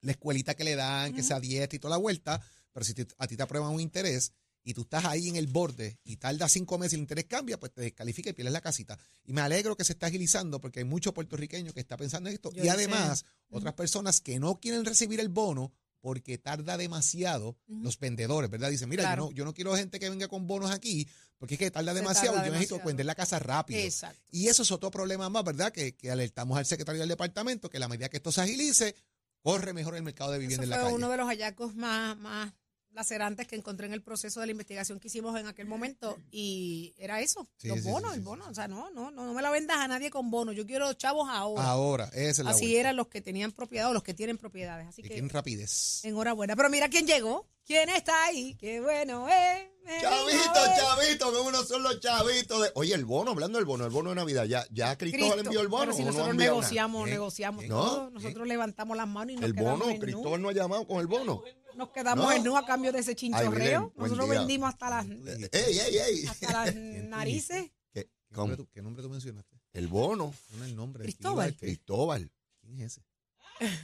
la 0.00 0.12
escuelita 0.12 0.54
que 0.54 0.64
le 0.64 0.76
dan, 0.76 1.14
que 1.14 1.22
sea 1.22 1.40
dieta 1.40 1.74
y 1.76 1.78
toda 1.78 1.92
la 1.92 1.96
vuelta, 1.96 2.40
pero 2.72 2.84
si 2.84 2.94
te- 2.94 3.06
a 3.18 3.26
ti 3.26 3.36
te 3.36 3.42
aprueban 3.42 3.70
un 3.72 3.80
interés 3.80 4.32
y 4.64 4.74
tú 4.74 4.82
estás 4.82 5.04
ahí 5.06 5.28
en 5.28 5.36
el 5.36 5.48
borde 5.48 5.98
y 6.04 6.16
tarda 6.16 6.48
cinco 6.48 6.78
meses 6.78 6.92
y 6.92 6.96
el 6.96 7.00
interés 7.02 7.24
cambia, 7.24 7.58
pues 7.58 7.72
te 7.72 7.80
descalifica 7.80 8.30
y 8.30 8.32
pierdes 8.32 8.52
la 8.52 8.60
casita. 8.60 8.96
Y 9.24 9.32
me 9.32 9.40
alegro 9.40 9.76
que 9.76 9.84
se 9.84 9.92
está 9.92 10.06
agilizando 10.06 10.60
porque 10.60 10.80
hay 10.80 10.84
muchos 10.84 11.12
puertorriqueños 11.12 11.74
que 11.74 11.80
están 11.80 11.98
pensando 11.98 12.28
en 12.28 12.34
esto. 12.34 12.52
Yo 12.52 12.62
y 12.62 12.66
sé. 12.66 12.70
además, 12.70 13.24
otras 13.48 13.74
personas 13.74 14.20
que 14.20 14.38
no 14.38 14.60
quieren 14.60 14.84
recibir 14.84 15.18
el 15.20 15.28
bono 15.30 15.72
porque 16.02 16.36
tarda 16.36 16.76
demasiado, 16.76 17.56
los 17.66 17.98
vendedores, 17.98 18.50
¿verdad? 18.50 18.68
Dicen, 18.70 18.90
mira, 18.90 19.04
Claro. 19.04 19.22
yo, 19.24 19.30
no, 19.30 19.36
yo 19.36 19.44
no 19.46 19.54
quiero 19.54 19.74
gente 19.74 19.98
que 19.98 20.10
venga 20.10 20.28
con 20.28 20.46
bonos 20.46 20.70
aquí 20.70 21.08
porque 21.38 21.54
es 21.54 21.58
que 21.58 21.70
tarda 21.70 21.92
Se 21.92 21.98
demasiado, 22.00 22.34
tarda 22.34 22.46
yo 22.48 22.52
necesito 22.52 22.74
demasiado. 22.74 22.86
vender 22.88 23.06
la 23.06 23.14
casa 23.14 23.38
rápido. 23.38 23.80
Exacto. 23.80 24.20
Y 24.30 24.48
eso 24.48 24.62
es 24.62 24.70
otro 24.70 24.90
problema 24.90 25.28
más, 25.30 25.42
¿verdad? 25.44 25.72
Que, 25.72 25.94
que 25.96 26.10
alertamos 26.10 26.58
al 26.58 26.66
secretario 26.66 27.00
del 27.00 27.08
departamento 27.08 27.70
que 27.70 27.78
a 27.78 27.80
la 27.80 27.88
medida 27.88 28.08
que 28.10 28.18
esto 28.18 28.30
se 28.30 28.42
agilice, 28.42 28.94
corre 29.40 29.72
mejor 29.72 29.96
el 29.96 30.02
mercado 30.02 30.30
de 30.32 30.38
vivienda 30.38 30.64
Eso 30.64 30.64
en 30.64 30.70
la 30.70 30.76
fue 30.76 30.84
calle. 30.84 30.94
uno 30.96 31.08
de 31.10 31.16
los 31.16 31.26
hallazgos 31.26 31.74
más, 31.74 32.16
más 32.18 32.52
lacerantes 32.92 33.46
que 33.46 33.56
encontré 33.56 33.86
en 33.86 33.92
el 33.92 34.02
proceso 34.02 34.40
de 34.40 34.46
la 34.46 34.52
investigación 34.52 35.00
que 35.00 35.08
hicimos 35.08 35.38
en 35.38 35.46
aquel 35.46 35.66
momento 35.66 36.18
y 36.30 36.94
era 36.98 37.20
eso, 37.20 37.48
Sí, 37.56 37.68
los 37.68 37.80
sí, 37.80 37.88
bonos, 37.90 38.12
sí, 38.12 38.18
el 38.18 38.22
bono, 38.24 38.46
o 38.48 38.54
sea, 38.54 38.68
no, 38.68 38.90
no, 38.90 39.10
no, 39.10 39.24
no 39.26 39.32
me 39.34 39.42
la 39.42 39.50
vendas 39.50 39.78
a 39.78 39.88
nadie 39.88 40.10
con 40.10 40.30
bonos, 40.30 40.54
yo 40.54 40.66
quiero 40.66 40.92
chavos 40.94 41.28
ahora. 41.30 41.64
Ahora, 41.64 42.04
esa 42.12 42.28
es 42.30 42.38
la 42.40 42.50
Así 42.50 42.64
vuelta. 42.66 42.80
eran 42.80 42.96
los 42.96 43.08
que 43.08 43.20
tenían 43.20 43.52
propiedad 43.52 43.90
o 43.90 43.92
los 43.92 44.02
que 44.02 44.14
tienen 44.14 44.38
propiedades, 44.38 44.86
así 44.88 45.00
Y 45.00 45.04
que 45.04 45.10
quieren 45.10 45.28
rapidez. 45.30 46.04
enhorabuena. 46.04 46.54
Pero 46.56 46.68
mira 46.70 46.88
quién 46.88 47.06
llegó, 47.06 47.46
quién 47.64 47.88
está 47.88 48.24
ahí, 48.24 48.54
qué 48.56 48.80
bueno, 48.80 49.28
eh. 49.28 49.68
Chavito, 50.00 50.64
eh. 50.66 50.70
chavito, 50.78 51.32
que 51.32 51.38
uno 51.40 51.64
son 51.64 51.82
los 51.82 51.98
chavitos. 51.98 52.62
De... 52.62 52.70
Oye, 52.76 52.94
el 52.94 53.04
bono, 53.04 53.32
hablando 53.32 53.58
del 53.58 53.64
bono, 53.66 53.84
el 53.84 53.90
bono 53.90 54.10
de 54.10 54.16
Navidad, 54.16 54.44
¿ya, 54.44 54.64
ya 54.70 54.96
Cristóbal 54.96 55.30
Cristo, 55.32 55.46
envió 55.48 55.60
el 55.60 55.66
bono? 55.68 55.84
Pero 55.86 55.96
si 55.96 56.02
no 56.02 56.06
nosotros 56.12 56.34
nada? 56.36 56.50
negociamos, 56.50 57.04
¿Qué? 57.04 57.10
negociamos 57.10 57.62
¿Qué? 57.62 57.68
todo, 57.68 58.04
¿No? 58.04 58.10
nosotros 58.10 58.46
levantamos 58.46 58.96
las 58.96 59.08
manos 59.08 59.32
y 59.32 59.36
nos 59.36 59.44
El 59.44 59.52
bono, 59.54 59.88
en. 59.90 59.98
Cristóbal 59.98 60.40
no 60.40 60.50
ha 60.50 60.52
llamado 60.52 60.86
con 60.86 61.00
el 61.00 61.08
bono. 61.08 61.42
Nos 61.76 61.90
quedamos 61.90 62.24
¿No? 62.26 62.32
en 62.32 62.42
nu 62.44 62.56
a 62.56 62.64
cambio 62.66 62.92
de 62.92 63.00
ese 63.00 63.14
chinchorreo. 63.16 63.92
Nosotros 63.96 64.28
vendimos 64.28 64.68
hasta 64.68 64.90
las, 64.90 65.06
Eh, 65.06 65.48
Ey, 65.52 65.78
ey, 65.78 65.96
ey. 65.98 66.26
hasta 66.26 66.52
las 66.52 66.70
¿Quién 66.72 67.04
tú 67.04 67.08
narices. 67.10 67.70
¿Qué, 67.92 68.08
nombre, 68.30 68.56
tú, 68.56 68.68
qué 68.72 68.82
nombre 68.82 69.02
tú 69.02 69.08
mencionaste? 69.10 69.56
El 69.72 69.88
bono, 69.88 70.34
No 70.56 70.64
el 70.64 70.74
nombre. 70.76 71.02
Cristóbal. 71.04 71.54
¿Quién, 71.54 71.70
Cristóbal, 71.74 72.30
¿Quién 72.60 72.80
es 72.80 72.92
ese? 72.98 73.02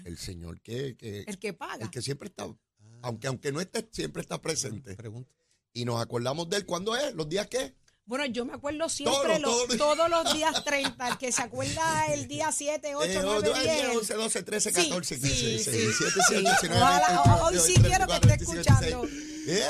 el 0.05 0.18
señor 0.18 0.61
que, 0.61 0.96
que, 0.96 1.20
El 1.27 1.38
que 1.38 1.53
paga. 1.53 1.85
el 1.85 1.90
que 1.90 2.03
siempre 2.03 2.29
está, 2.29 2.44
Ah, 2.44 3.01
aunque 3.03 3.27
aunque 3.29 3.53
no 3.53 3.61
esté, 3.61 3.87
siempre 3.92 4.22
está 4.22 4.40
presente. 4.40 4.94
Pregunto. 4.96 5.33
Y 5.72 5.85
nos 5.85 6.01
acordamos 6.01 6.48
de 6.48 6.57
él. 6.57 6.66
¿Cuándo 6.66 6.96
es? 6.96 7.14
¿Los 7.14 7.29
días 7.29 7.46
qué? 7.46 7.74
Bueno, 8.09 8.25
yo 8.27 8.44
me 8.47 8.55
acuerdo 8.55 8.88
siempre 8.88 9.38
Todo, 9.38 9.38
los- 9.68 9.77
todo. 9.77 9.94
todos 9.94 10.09
los 10.11 10.33
días 10.35 10.64
30. 10.64 11.09
El 11.09 11.18
que 11.18 11.31
se 11.31 11.42
acuerda 11.42 12.07
el 12.07 12.27
día 12.27 12.51
7, 12.51 12.94
8, 12.97 13.07
Eh, 13.07 13.21
9, 13.23 13.49
el 13.49 13.62
día 13.62 13.73
10. 13.75 13.97
11, 13.99 14.14
12, 14.14 14.42
13, 14.42 14.71
Sí, 14.71 14.75
14, 14.88 15.14
sí, 15.16 15.21
15, 15.21 15.37
sí, 15.38 15.47
16, 15.47 15.77
sí. 15.77 15.83
17, 15.83 16.14
18, 16.14 16.40
19, 16.40 16.81
Ojalá, 16.83 17.07
20, 17.09 17.31
hoy 17.31 17.38
22, 17.53 17.66
sí 17.66 17.73
23, 17.75 17.88
quiero 17.88 18.07
que 18.07 18.12
24, 18.12 18.16
esté 18.16 18.29
25, 18.29 18.61
escuchando. 18.61 19.03
26. 19.03 19.29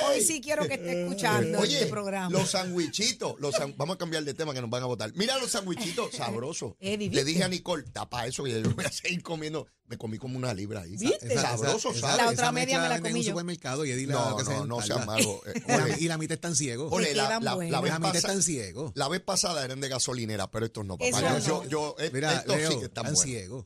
Hoy 0.08 0.20
sí 0.24 0.40
quiero 0.40 0.66
que 0.68 0.74
esté 0.74 1.02
escuchando 1.02 1.58
Oye, 1.60 1.74
este 1.74 1.86
programa. 1.88 2.30
los 2.38 2.50
sandwichitos, 2.50 3.40
los 3.40 3.54
san- 3.54 3.74
vamos 3.76 3.94
a 3.94 3.98
cambiar 3.98 4.24
de 4.24 4.34
tema 4.34 4.54
que 4.54 4.60
nos 4.60 4.70
van 4.70 4.82
a 4.82 4.86
votar. 4.86 5.12
Mira 5.14 5.36
los 5.38 5.50
sandwichitos 5.50 6.14
sabrosos. 6.14 6.74
Eddie, 6.80 6.96
Le 7.06 7.08
¿viste? 7.10 7.24
dije 7.24 7.44
a 7.44 7.48
Nicole, 7.48 7.84
tapa 7.92 8.26
eso, 8.26 8.42
que 8.44 8.60
yo 8.62 8.70
voy 8.70 8.84
a 8.84 8.90
seguir 8.92 9.22
comiendo. 9.22 9.66
Me 9.88 9.96
comí 9.96 10.18
como 10.18 10.36
una 10.36 10.52
libra 10.52 10.82
ahí. 10.82 10.96
¿Viste? 10.96 11.34
Sabroso, 11.38 11.90
esa- 11.90 12.00
¿sabes? 12.00 12.16
La 12.18 12.22
esa 12.24 12.32
otra 12.32 12.52
media 12.52 12.76
me 12.80 12.88
la 12.88 12.94
venden 12.96 13.06
en 13.06 13.12
comí 13.12 13.20
un 13.20 13.24
yo. 13.26 13.30
supermercado 13.32 13.84
y 13.86 13.90
Eddie 13.90 14.06
la 14.06 14.14
No, 14.14 14.36
que 14.36 14.44
se 14.44 14.50
no, 14.54 14.66
no 14.66 14.82
seas 14.82 15.06
malo. 15.06 15.40
Eh, 15.46 15.62
Y 15.66 15.68
la- 15.70 15.84
ole, 15.84 15.96
y 16.00 16.08
la 16.08 16.18
mitad 16.18 16.34
están 16.34 16.54
ciegos. 16.54 16.92
ole, 16.92 17.14
la, 17.14 17.38
vez 17.56 17.70
la 17.70 17.80
mitad 17.98 18.14
están 18.16 18.42
ciegos. 18.42 18.92
la 18.94 19.08
vez 19.08 19.20
pasada 19.22 19.64
eran 19.64 19.80
de 19.80 19.88
gasolinera, 19.88 20.50
pero 20.50 20.66
estos 20.66 20.84
no, 20.84 20.98
papá. 20.98 21.08
Eso 21.08 21.20
Yo- 21.20 21.30
no. 21.30 21.38
yo, 21.64 21.64
yo, 21.68 21.96
eh, 22.00 22.10
Mira, 22.12 22.34
estos 22.34 22.54
sí 22.54 22.60
Leo, 22.60 22.78
que 22.80 22.84
están 22.86 23.06
están 23.06 23.16
ciegos. 23.16 23.64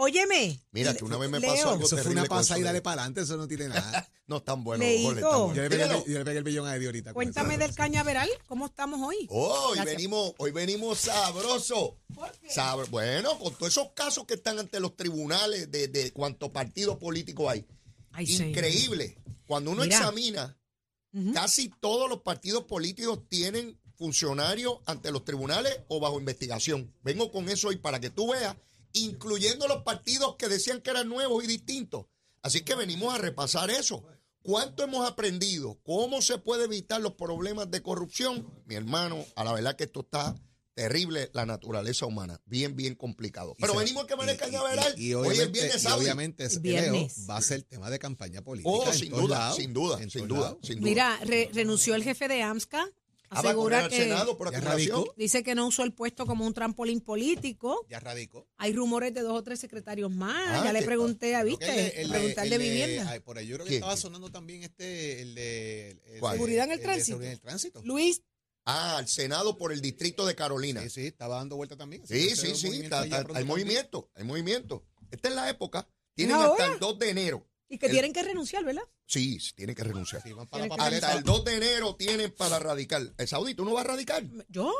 Óyeme. 0.00 0.60
Mira, 0.70 0.94
que 0.94 1.04
una 1.04 1.16
vez 1.16 1.28
me 1.28 1.40
Leo, 1.40 1.50
pasó 1.52 1.70
algo 1.70 1.84
Eso 1.84 1.96
fue 1.98 2.12
una 2.12 2.24
pasada 2.26 2.60
y 2.60 2.62
dale 2.62 2.80
para 2.80 3.02
adelante, 3.02 3.22
eso 3.22 3.36
no 3.36 3.48
tiene 3.48 3.66
nada. 3.68 4.08
No, 4.28 4.36
están 4.36 4.62
buenos. 4.62 4.86
Están 4.86 5.12
buenos. 5.22 5.56
Yo 5.56 5.62
le 5.62 5.68
pegué, 5.70 5.82
el, 5.82 6.04
yo 6.04 6.18
le 6.18 6.24
pegué 6.24 6.38
el 6.38 6.44
billón 6.44 6.66
a 6.68 6.76
Eddie 6.76 6.86
ahorita. 6.86 7.12
Cuéntame 7.14 7.54
eso. 7.54 7.64
del 7.64 7.74
cañaveral. 7.74 8.28
¿Cómo 8.46 8.66
estamos 8.66 9.00
hoy? 9.02 9.26
Oh, 9.28 9.70
hoy 9.72 9.78
venimos, 9.84 10.34
hoy 10.38 10.52
venimos 10.52 11.00
sabroso. 11.00 11.98
Sabro- 12.48 12.86
bueno, 12.90 13.36
con 13.40 13.52
todos 13.54 13.72
esos 13.72 13.90
casos 13.94 14.24
que 14.24 14.34
están 14.34 14.60
ante 14.60 14.78
los 14.78 14.94
tribunales 14.96 15.68
de, 15.72 15.88
de 15.88 16.12
cuánto 16.12 16.52
partido 16.52 16.96
político 16.98 17.50
hay. 17.50 17.66
Ay, 18.12 18.26
señor. 18.28 18.50
Increíble. 18.50 19.18
Cuando 19.48 19.72
uno 19.72 19.82
Mira. 19.82 19.96
examina, 19.96 20.56
casi 21.34 21.70
todos 21.80 22.08
los 22.08 22.20
partidos 22.22 22.64
políticos 22.64 23.20
tienen 23.28 23.80
funcionarios 23.96 24.78
ante 24.86 25.10
los 25.10 25.24
tribunales 25.24 25.80
o 25.88 25.98
bajo 25.98 26.20
investigación. 26.20 26.94
Vengo 27.02 27.32
con 27.32 27.48
eso 27.48 27.66
hoy 27.68 27.76
para 27.78 27.98
que 27.98 28.10
tú 28.10 28.30
veas, 28.30 28.54
incluyendo 28.92 29.66
los 29.68 29.82
partidos 29.82 30.36
que 30.36 30.48
decían 30.48 30.80
que 30.80 30.90
eran 30.90 31.08
nuevos 31.08 31.42
y 31.44 31.46
distintos. 31.46 32.06
Así 32.42 32.62
que 32.62 32.74
venimos 32.74 33.14
a 33.14 33.18
repasar 33.18 33.70
eso. 33.70 34.04
¿Cuánto 34.42 34.82
hemos 34.84 35.06
aprendido? 35.06 35.78
¿Cómo 35.82 36.22
se 36.22 36.38
puede 36.38 36.64
evitar 36.64 37.00
los 37.00 37.14
problemas 37.14 37.70
de 37.70 37.82
corrupción? 37.82 38.48
Mi 38.66 38.76
hermano, 38.76 39.24
a 39.36 39.44
la 39.44 39.52
verdad 39.52 39.76
que 39.76 39.84
esto 39.84 40.00
está 40.00 40.34
terrible, 40.74 41.28
la 41.34 41.44
naturaleza 41.44 42.06
humana. 42.06 42.40
Bien, 42.46 42.76
bien 42.76 42.94
complicado. 42.94 43.56
Pero 43.58 43.72
se- 43.72 43.78
venimos 43.80 44.06
que 44.06 44.14
me 44.16 44.24
y- 44.24 44.34
y- 44.34 44.36
cañaveral. 44.36 44.94
Y, 44.96 45.08
y 45.08 45.14
Hoy 45.14 45.26
es 45.26 45.32
obviamente, 45.40 45.60
viernes, 45.60 45.84
y 45.84 45.86
obviamente 45.88 46.44
es- 46.44 46.62
Viernes. 46.62 47.18
Leo, 47.18 47.26
va 47.28 47.36
a 47.36 47.42
ser 47.42 47.62
tema 47.64 47.90
de 47.90 47.98
campaña 47.98 48.42
política. 48.42 48.70
Oh, 48.72 48.86
en 48.86 48.94
sin 48.94 49.10
todos 49.10 49.22
duda, 49.24 49.38
lados, 49.38 49.56
sin 49.56 49.72
duda, 49.74 50.00
en 50.02 50.10
sin 50.10 50.20
todos 50.20 50.28
duda, 50.28 50.40
lados. 50.50 50.58
sin 50.62 50.76
duda. 50.78 50.88
Mira, 50.88 51.18
re- 51.24 51.50
renunció 51.52 51.96
el 51.96 52.04
jefe 52.04 52.28
de 52.28 52.42
AMSCA. 52.44 52.88
Ah, 53.30 53.40
Asegura 53.40 53.84
al 53.84 53.90
que 53.90 53.96
Senado 53.98 54.36
por 54.38 54.48
acumulación. 54.48 54.96
radicó. 55.00 55.14
dice 55.16 55.42
que 55.42 55.54
no 55.54 55.66
usó 55.66 55.82
el 55.84 55.92
puesto 55.92 56.24
como 56.26 56.46
un 56.46 56.54
trampolín 56.54 57.00
político. 57.00 57.86
Ya 57.88 58.00
radicó. 58.00 58.48
Hay 58.56 58.72
rumores 58.72 59.12
de 59.12 59.20
dos 59.20 59.38
o 59.38 59.42
tres 59.42 59.60
secretarios 59.60 60.10
más. 60.10 60.60
Ah, 60.60 60.64
ya 60.64 60.72
le 60.72 60.82
pregunté, 60.82 61.34
¿a 61.34 61.42
viste? 61.42 61.66
el- 62.00 62.04
el 62.06 62.10
Preguntar 62.10 62.44
el 62.44 62.50
de 62.50 62.58
vivienda. 62.58 63.10
ay, 63.10 63.20
por 63.20 63.36
ahí 63.38 63.46
yo 63.46 63.56
creo 63.56 63.64
que 63.66 63.70
¿Quién, 63.70 63.82
estaba 63.82 63.96
sonando 63.96 64.30
también 64.30 64.62
este, 64.62 65.20
el 65.22 65.34
de... 65.34 66.00
Seguridad 66.32 66.64
en 66.66 66.72
el 66.72 66.80
tránsito. 66.80 67.06
seguridad 67.06 67.32
en 67.32 67.36
el 67.36 67.40
tránsito. 67.40 67.82
Luis, 67.84 68.22
Ah, 68.70 68.98
al 68.98 69.08
Senado 69.08 69.56
por 69.56 69.72
el 69.72 69.80
Distrito 69.80 70.26
de 70.26 70.34
Carolina. 70.34 70.82
Sí, 70.82 70.90
sí, 70.90 71.06
estaba 71.06 71.36
dando 71.36 71.56
vuelta 71.56 71.74
también. 71.76 72.06
Sí, 72.06 72.36
sí, 72.36 72.54
sí, 72.54 72.66
movimiento 72.66 72.84
está- 72.84 72.98
allá 72.98 73.06
está- 73.06 73.22
pronto 73.24 73.38
hay 73.38 73.44
movimiento, 73.46 74.10
hay 74.14 74.24
movimiento. 74.24 74.84
Esta 75.10 75.28
es 75.30 75.34
la 75.34 75.48
época. 75.48 75.88
Tienen 76.14 76.36
¿Es 76.36 76.42
hasta 76.42 76.66
el 76.74 76.78
2 76.78 76.98
de 76.98 77.08
enero. 77.08 77.47
Y 77.68 77.78
que 77.78 77.86
El- 77.86 77.92
tienen 77.92 78.12
que 78.12 78.22
renunciar, 78.22 78.64
¿verdad? 78.64 78.82
Sí, 79.06 79.38
sí, 79.40 79.52
tienen 79.54 79.74
que 79.74 79.84
renunciar. 79.84 80.22
Sí, 80.22 80.32
van 80.32 80.46
para 80.46 80.64
la 80.64 80.68
Tiene 80.68 80.74
que 80.76 80.78
papeleta. 80.78 81.06
Hasta 81.08 81.18
el 81.18 81.24
2 81.24 81.44
de 81.44 81.56
enero 81.56 81.96
tienen 81.96 82.34
para 82.36 82.58
radicar. 82.58 83.02
El 83.16 83.28
Saudí, 83.28 83.54
¿tú 83.54 83.64
no 83.64 83.72
vas 83.74 83.84
a 83.84 83.88
radicar? 83.88 84.24
Yo. 84.48 84.72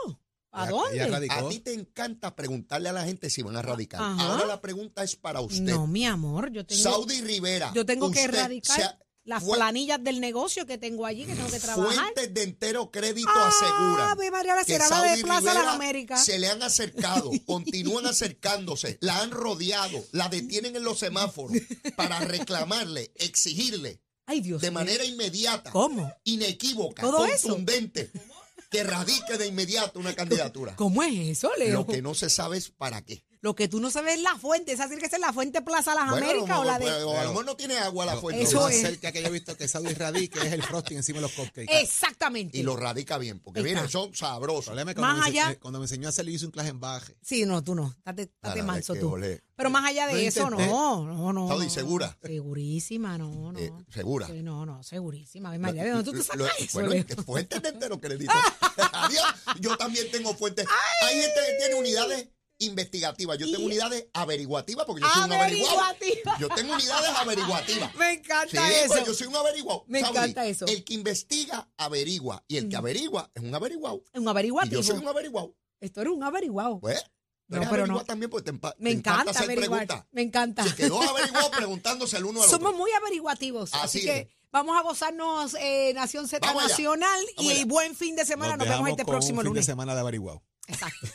¿A 0.51 0.67
dónde? 0.69 1.29
A 1.31 1.49
ti 1.49 1.61
te 1.61 1.75
encanta 1.75 2.35
preguntarle 2.35 2.89
a 2.89 2.93
la 2.93 3.05
gente 3.05 3.29
si 3.29 3.43
van 3.43 3.57
a 3.57 3.63
radicar. 3.63 4.01
Ajá. 4.01 4.33
Ahora 4.33 4.47
la 4.47 4.61
pregunta 4.63 5.05
es 5.05 5.15
para 5.15 5.41
usted. 5.41 5.61
No, 5.63 5.87
mi 5.87 6.07
amor, 6.07 6.51
yo 6.51 6.65
tengo, 6.65 6.83
Saudi 6.83 7.21
Rivera. 7.21 7.71
yo 7.75 7.85
tengo 7.85 8.11
que 8.11 8.21
ha- 8.21 8.99
las 9.29 9.45
planillas 9.45 10.03
del 10.03 10.21
negocio 10.21 10.65
que 10.67 10.79
tengo 10.79 11.05
allí, 11.05 11.27
que 11.27 11.35
tengo 11.35 11.51
que 11.51 11.61
trabajar. 11.61 11.95
Fuentes 11.95 12.33
de 12.33 12.43
entero 12.43 12.91
crédito 12.91 13.29
Ah, 13.33 14.15
María, 14.33 14.57
la 14.57 14.65
que 14.65 14.73
de 14.73 14.79
Plaza 14.79 15.41
Rivera 15.41 15.63
Las 15.63 15.75
Américas. 15.75 16.25
se 16.25 16.39
le 16.39 16.49
han 16.49 16.63
acercado, 16.63 17.31
continúan 17.47 18.07
acercándose, 18.07 18.99
la 19.01 19.21
han 19.21 19.31
rodeado, 19.31 20.03
la 20.13 20.29
detienen 20.29 20.77
en 20.77 20.83
los 20.83 20.99
semáforos 20.99 21.57
para 21.97 22.21
reclamarle, 22.21 23.13
exigirle 23.17 24.01
Ay, 24.27 24.41
Dios 24.41 24.61
de 24.63 24.71
manera 24.71 25.05
inmediata, 25.05 25.71
¿Cómo? 25.71 26.11
inequívoca, 26.25 27.03
¿Todo 27.03 27.27
eso? 27.27 27.49
contundente, 27.49 28.11
que 28.71 28.83
radique 28.83 29.37
de 29.39 29.47
inmediato 29.47 29.99
una 29.99 30.15
candidatura. 30.15 30.75
¿Cómo 30.77 31.03
es 31.03 31.15
eso, 31.39 31.51
Leo? 31.59 31.73
Lo 31.81 31.87
que 31.87 32.03
no 32.03 32.15
se 32.15 32.29
sabe 32.31 32.57
es 32.59 32.71
para 32.71 33.03
qué. 33.05 33.25
Lo 33.41 33.55
que 33.55 33.69
tú 33.69 33.79
no 33.81 33.91
sabes 33.91 34.17
es 34.17 34.23
la 34.23 34.37
fuente. 34.37 34.73
Es 34.73 34.79
decir, 34.79 34.99
que 34.99 35.07
esa 35.07 35.17
es 35.17 35.23
la 35.23 35.33
fuente 35.33 35.63
Plaza 35.63 35.95
Las 35.95 36.11
Bueno, 36.11 36.27
Américas 36.27 36.59
o 36.59 36.65
la 36.65 36.79
de. 36.79 36.91
o 37.05 37.17
a 37.19 37.23
lo 37.25 37.29
mejor 37.31 37.45
no 37.45 37.57
tiene 37.57 37.79
agua 37.79 38.05
la 38.07 38.17
fuente. 38.17 38.43
Eso 38.43 38.57
lo 38.57 38.63
más 38.63 38.73
es. 38.75 38.81
cerca 38.83 39.13
que 39.13 39.23
yo 39.23 39.29
he 39.29 39.31
visto 39.33 39.57
que 39.57 39.69
Saudi 39.69 39.95
radica 39.95 40.43
es 40.45 40.53
el 40.53 40.63
frosting 40.63 40.97
encima 40.99 41.17
de 41.19 41.23
los 41.23 41.33
cupcakes. 41.33 41.81
Exactamente. 41.81 42.59
Y 42.59 42.63
lo 42.63 42.77
radica 42.77 43.19
bien, 43.19 43.39
porque 43.41 43.61
está. 43.61 43.89
son 43.89 44.15
sabrosos. 44.15 44.75
Más 44.75 45.19
me, 45.19 45.25
allá- 45.27 45.53
eh, 45.53 45.59
cuando 45.59 45.79
me 45.79 45.85
enseñó 45.85 46.07
a 46.07 46.11
hacer, 46.11 46.25
le 46.25 46.33
hice 46.33 46.47
un 46.47 46.53
clase 46.53 46.71
en 46.71 46.81
baje. 46.81 47.17
Sí, 47.23 47.45
no, 47.47 47.63
tú 47.63 47.75
no. 47.75 47.95
Date, 48.05 48.31
date 48.43 48.59
Nada, 48.61 48.63
manso 48.73 48.95
que 48.95 49.01
tú. 49.01 49.13
olé. 49.13 49.43
Pero 49.57 49.71
más 49.71 49.85
allá 49.87 50.07
de 50.07 50.13
Lo 50.15 50.19
eso, 50.21 50.43
intenté. 50.45 50.67
no, 50.67 51.05
no, 51.05 51.33
no. 51.33 51.49
Saudi, 51.49 51.65
no. 51.67 51.71
¿segura? 51.71 52.17
Segurísima, 52.23 53.19
no, 53.19 53.53
no. 53.53 53.59
Eh, 53.59 53.73
¿segura? 53.93 54.27
Sí, 54.27 54.43
no, 54.43 54.65
no, 54.65 54.83
segurísima. 54.83 55.51
Ay, 55.51 55.59
María, 55.59 55.85
¿de 55.85 55.91
dónde 55.91 56.05
tú 56.05 56.13
te 56.13 56.19
Lo- 56.19 56.25
sacas 56.47 56.61
eso? 56.61 56.81
bueno, 56.81 57.05
fuentes 57.27 57.63
de 57.63 57.69
entero 57.69 58.01
crédito. 58.01 58.33
Adiós. 58.93 59.25
Yo 59.61 59.77
también 59.77 60.11
tengo 60.11 60.35
fuentes. 60.35 60.67
Hay 61.03 61.21
gente 61.21 61.35
que 61.47 61.57
tiene 61.59 61.75
unidades 61.75 62.29
investigativas. 62.59 63.39
Yo 63.39 63.51
tengo 63.51 63.65
unidades 63.67 64.07
averiguativas 64.13 64.85
porque 64.87 65.03
yo 65.03 65.09
soy 65.09 65.25
un 65.25 65.33
averiguado. 65.33 65.81
Averiguativa. 65.81 66.37
Yo 66.41 66.49
tengo 66.51 66.75
unidades 66.75 67.11
averiguativas. 67.17 67.95
Me 67.97 68.13
encanta 68.13 68.73
eso. 68.83 69.05
yo 69.07 69.15
soy 69.15 69.27
un 69.27 69.37
averiguado. 69.37 69.85
Me 69.87 70.01
Saudi, 70.01 70.17
encanta 70.19 70.47
eso. 70.47 70.67
El 70.67 70.85
que 70.85 70.95
investiga, 70.95 71.69
averigua. 71.77 72.45
Y 72.49 72.57
el 72.57 72.69
que 72.69 72.77
Mm. 72.77 72.79
averigua 72.79 73.31
es 73.35 73.43
un 73.43 73.55
averiguado. 73.55 74.03
Un 74.15 74.25
Y 74.25 74.29
averiguativo. 74.29 74.81
yo 74.83 74.87
soy 74.87 74.99
un 74.99 75.09
averiguado. 75.09 75.55
Esto 75.81 76.01
era 76.01 76.11
un 76.11 76.23
averiguado. 76.25 76.81
Pues, 76.81 77.03
No, 77.49 77.59
pero 77.61 77.65
no. 77.65 77.69
averiguado 77.71 78.05
también 78.05 78.31
porque 78.31 78.51
te, 78.51 78.57
empa- 78.59 78.75
Me 78.79 78.91
te 78.91 78.97
encanta 78.99 79.21
encanta 79.23 79.31
hacer 79.31 79.45
averiguar. 79.45 79.87
preguntas. 79.87 80.07
Me 80.13 80.23
encanta. 80.23 80.65
Se 80.65 80.75
quedó 80.75 81.01
averiguado 81.03 81.51
preguntándose 81.53 82.17
el 82.19 82.25
uno 82.25 82.43
al 82.43 82.49
Somos 82.51 82.69
otro. 82.71 82.79
muy 82.79 82.91
averiguativos. 82.93 83.73
Así, 83.73 83.99
Así 83.99 84.01
que 84.07 84.19
es. 84.19 84.29
vamos 84.51 84.77
a 84.77 84.83
gozarnos 84.83 85.55
eh, 85.61 85.93
Nación 85.95 86.29
Z 86.29 86.47
Vamos 86.47 86.65
allá. 86.65 86.71
Nacional 86.73 87.21
y 87.39 87.65
buen 87.65 87.95
fin 87.95 88.17
de 88.17 88.25
semana. 88.27 88.57
Nos, 88.57 88.67
vemos 88.67 88.69
dejamos 88.71 88.91
este 88.91 89.05
próximo 89.05 89.39
un 89.39 89.45
fin 89.45 89.49
lunes. 89.51 89.67
de 89.67 89.73
semana 89.73 89.95
de 89.95 90.01
averiguado. 90.01 90.43
Exacto. 90.69 91.07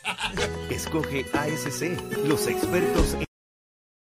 Escoge 0.70 1.26
ASC, 1.34 2.26
los 2.26 2.48
expertos 2.48 3.18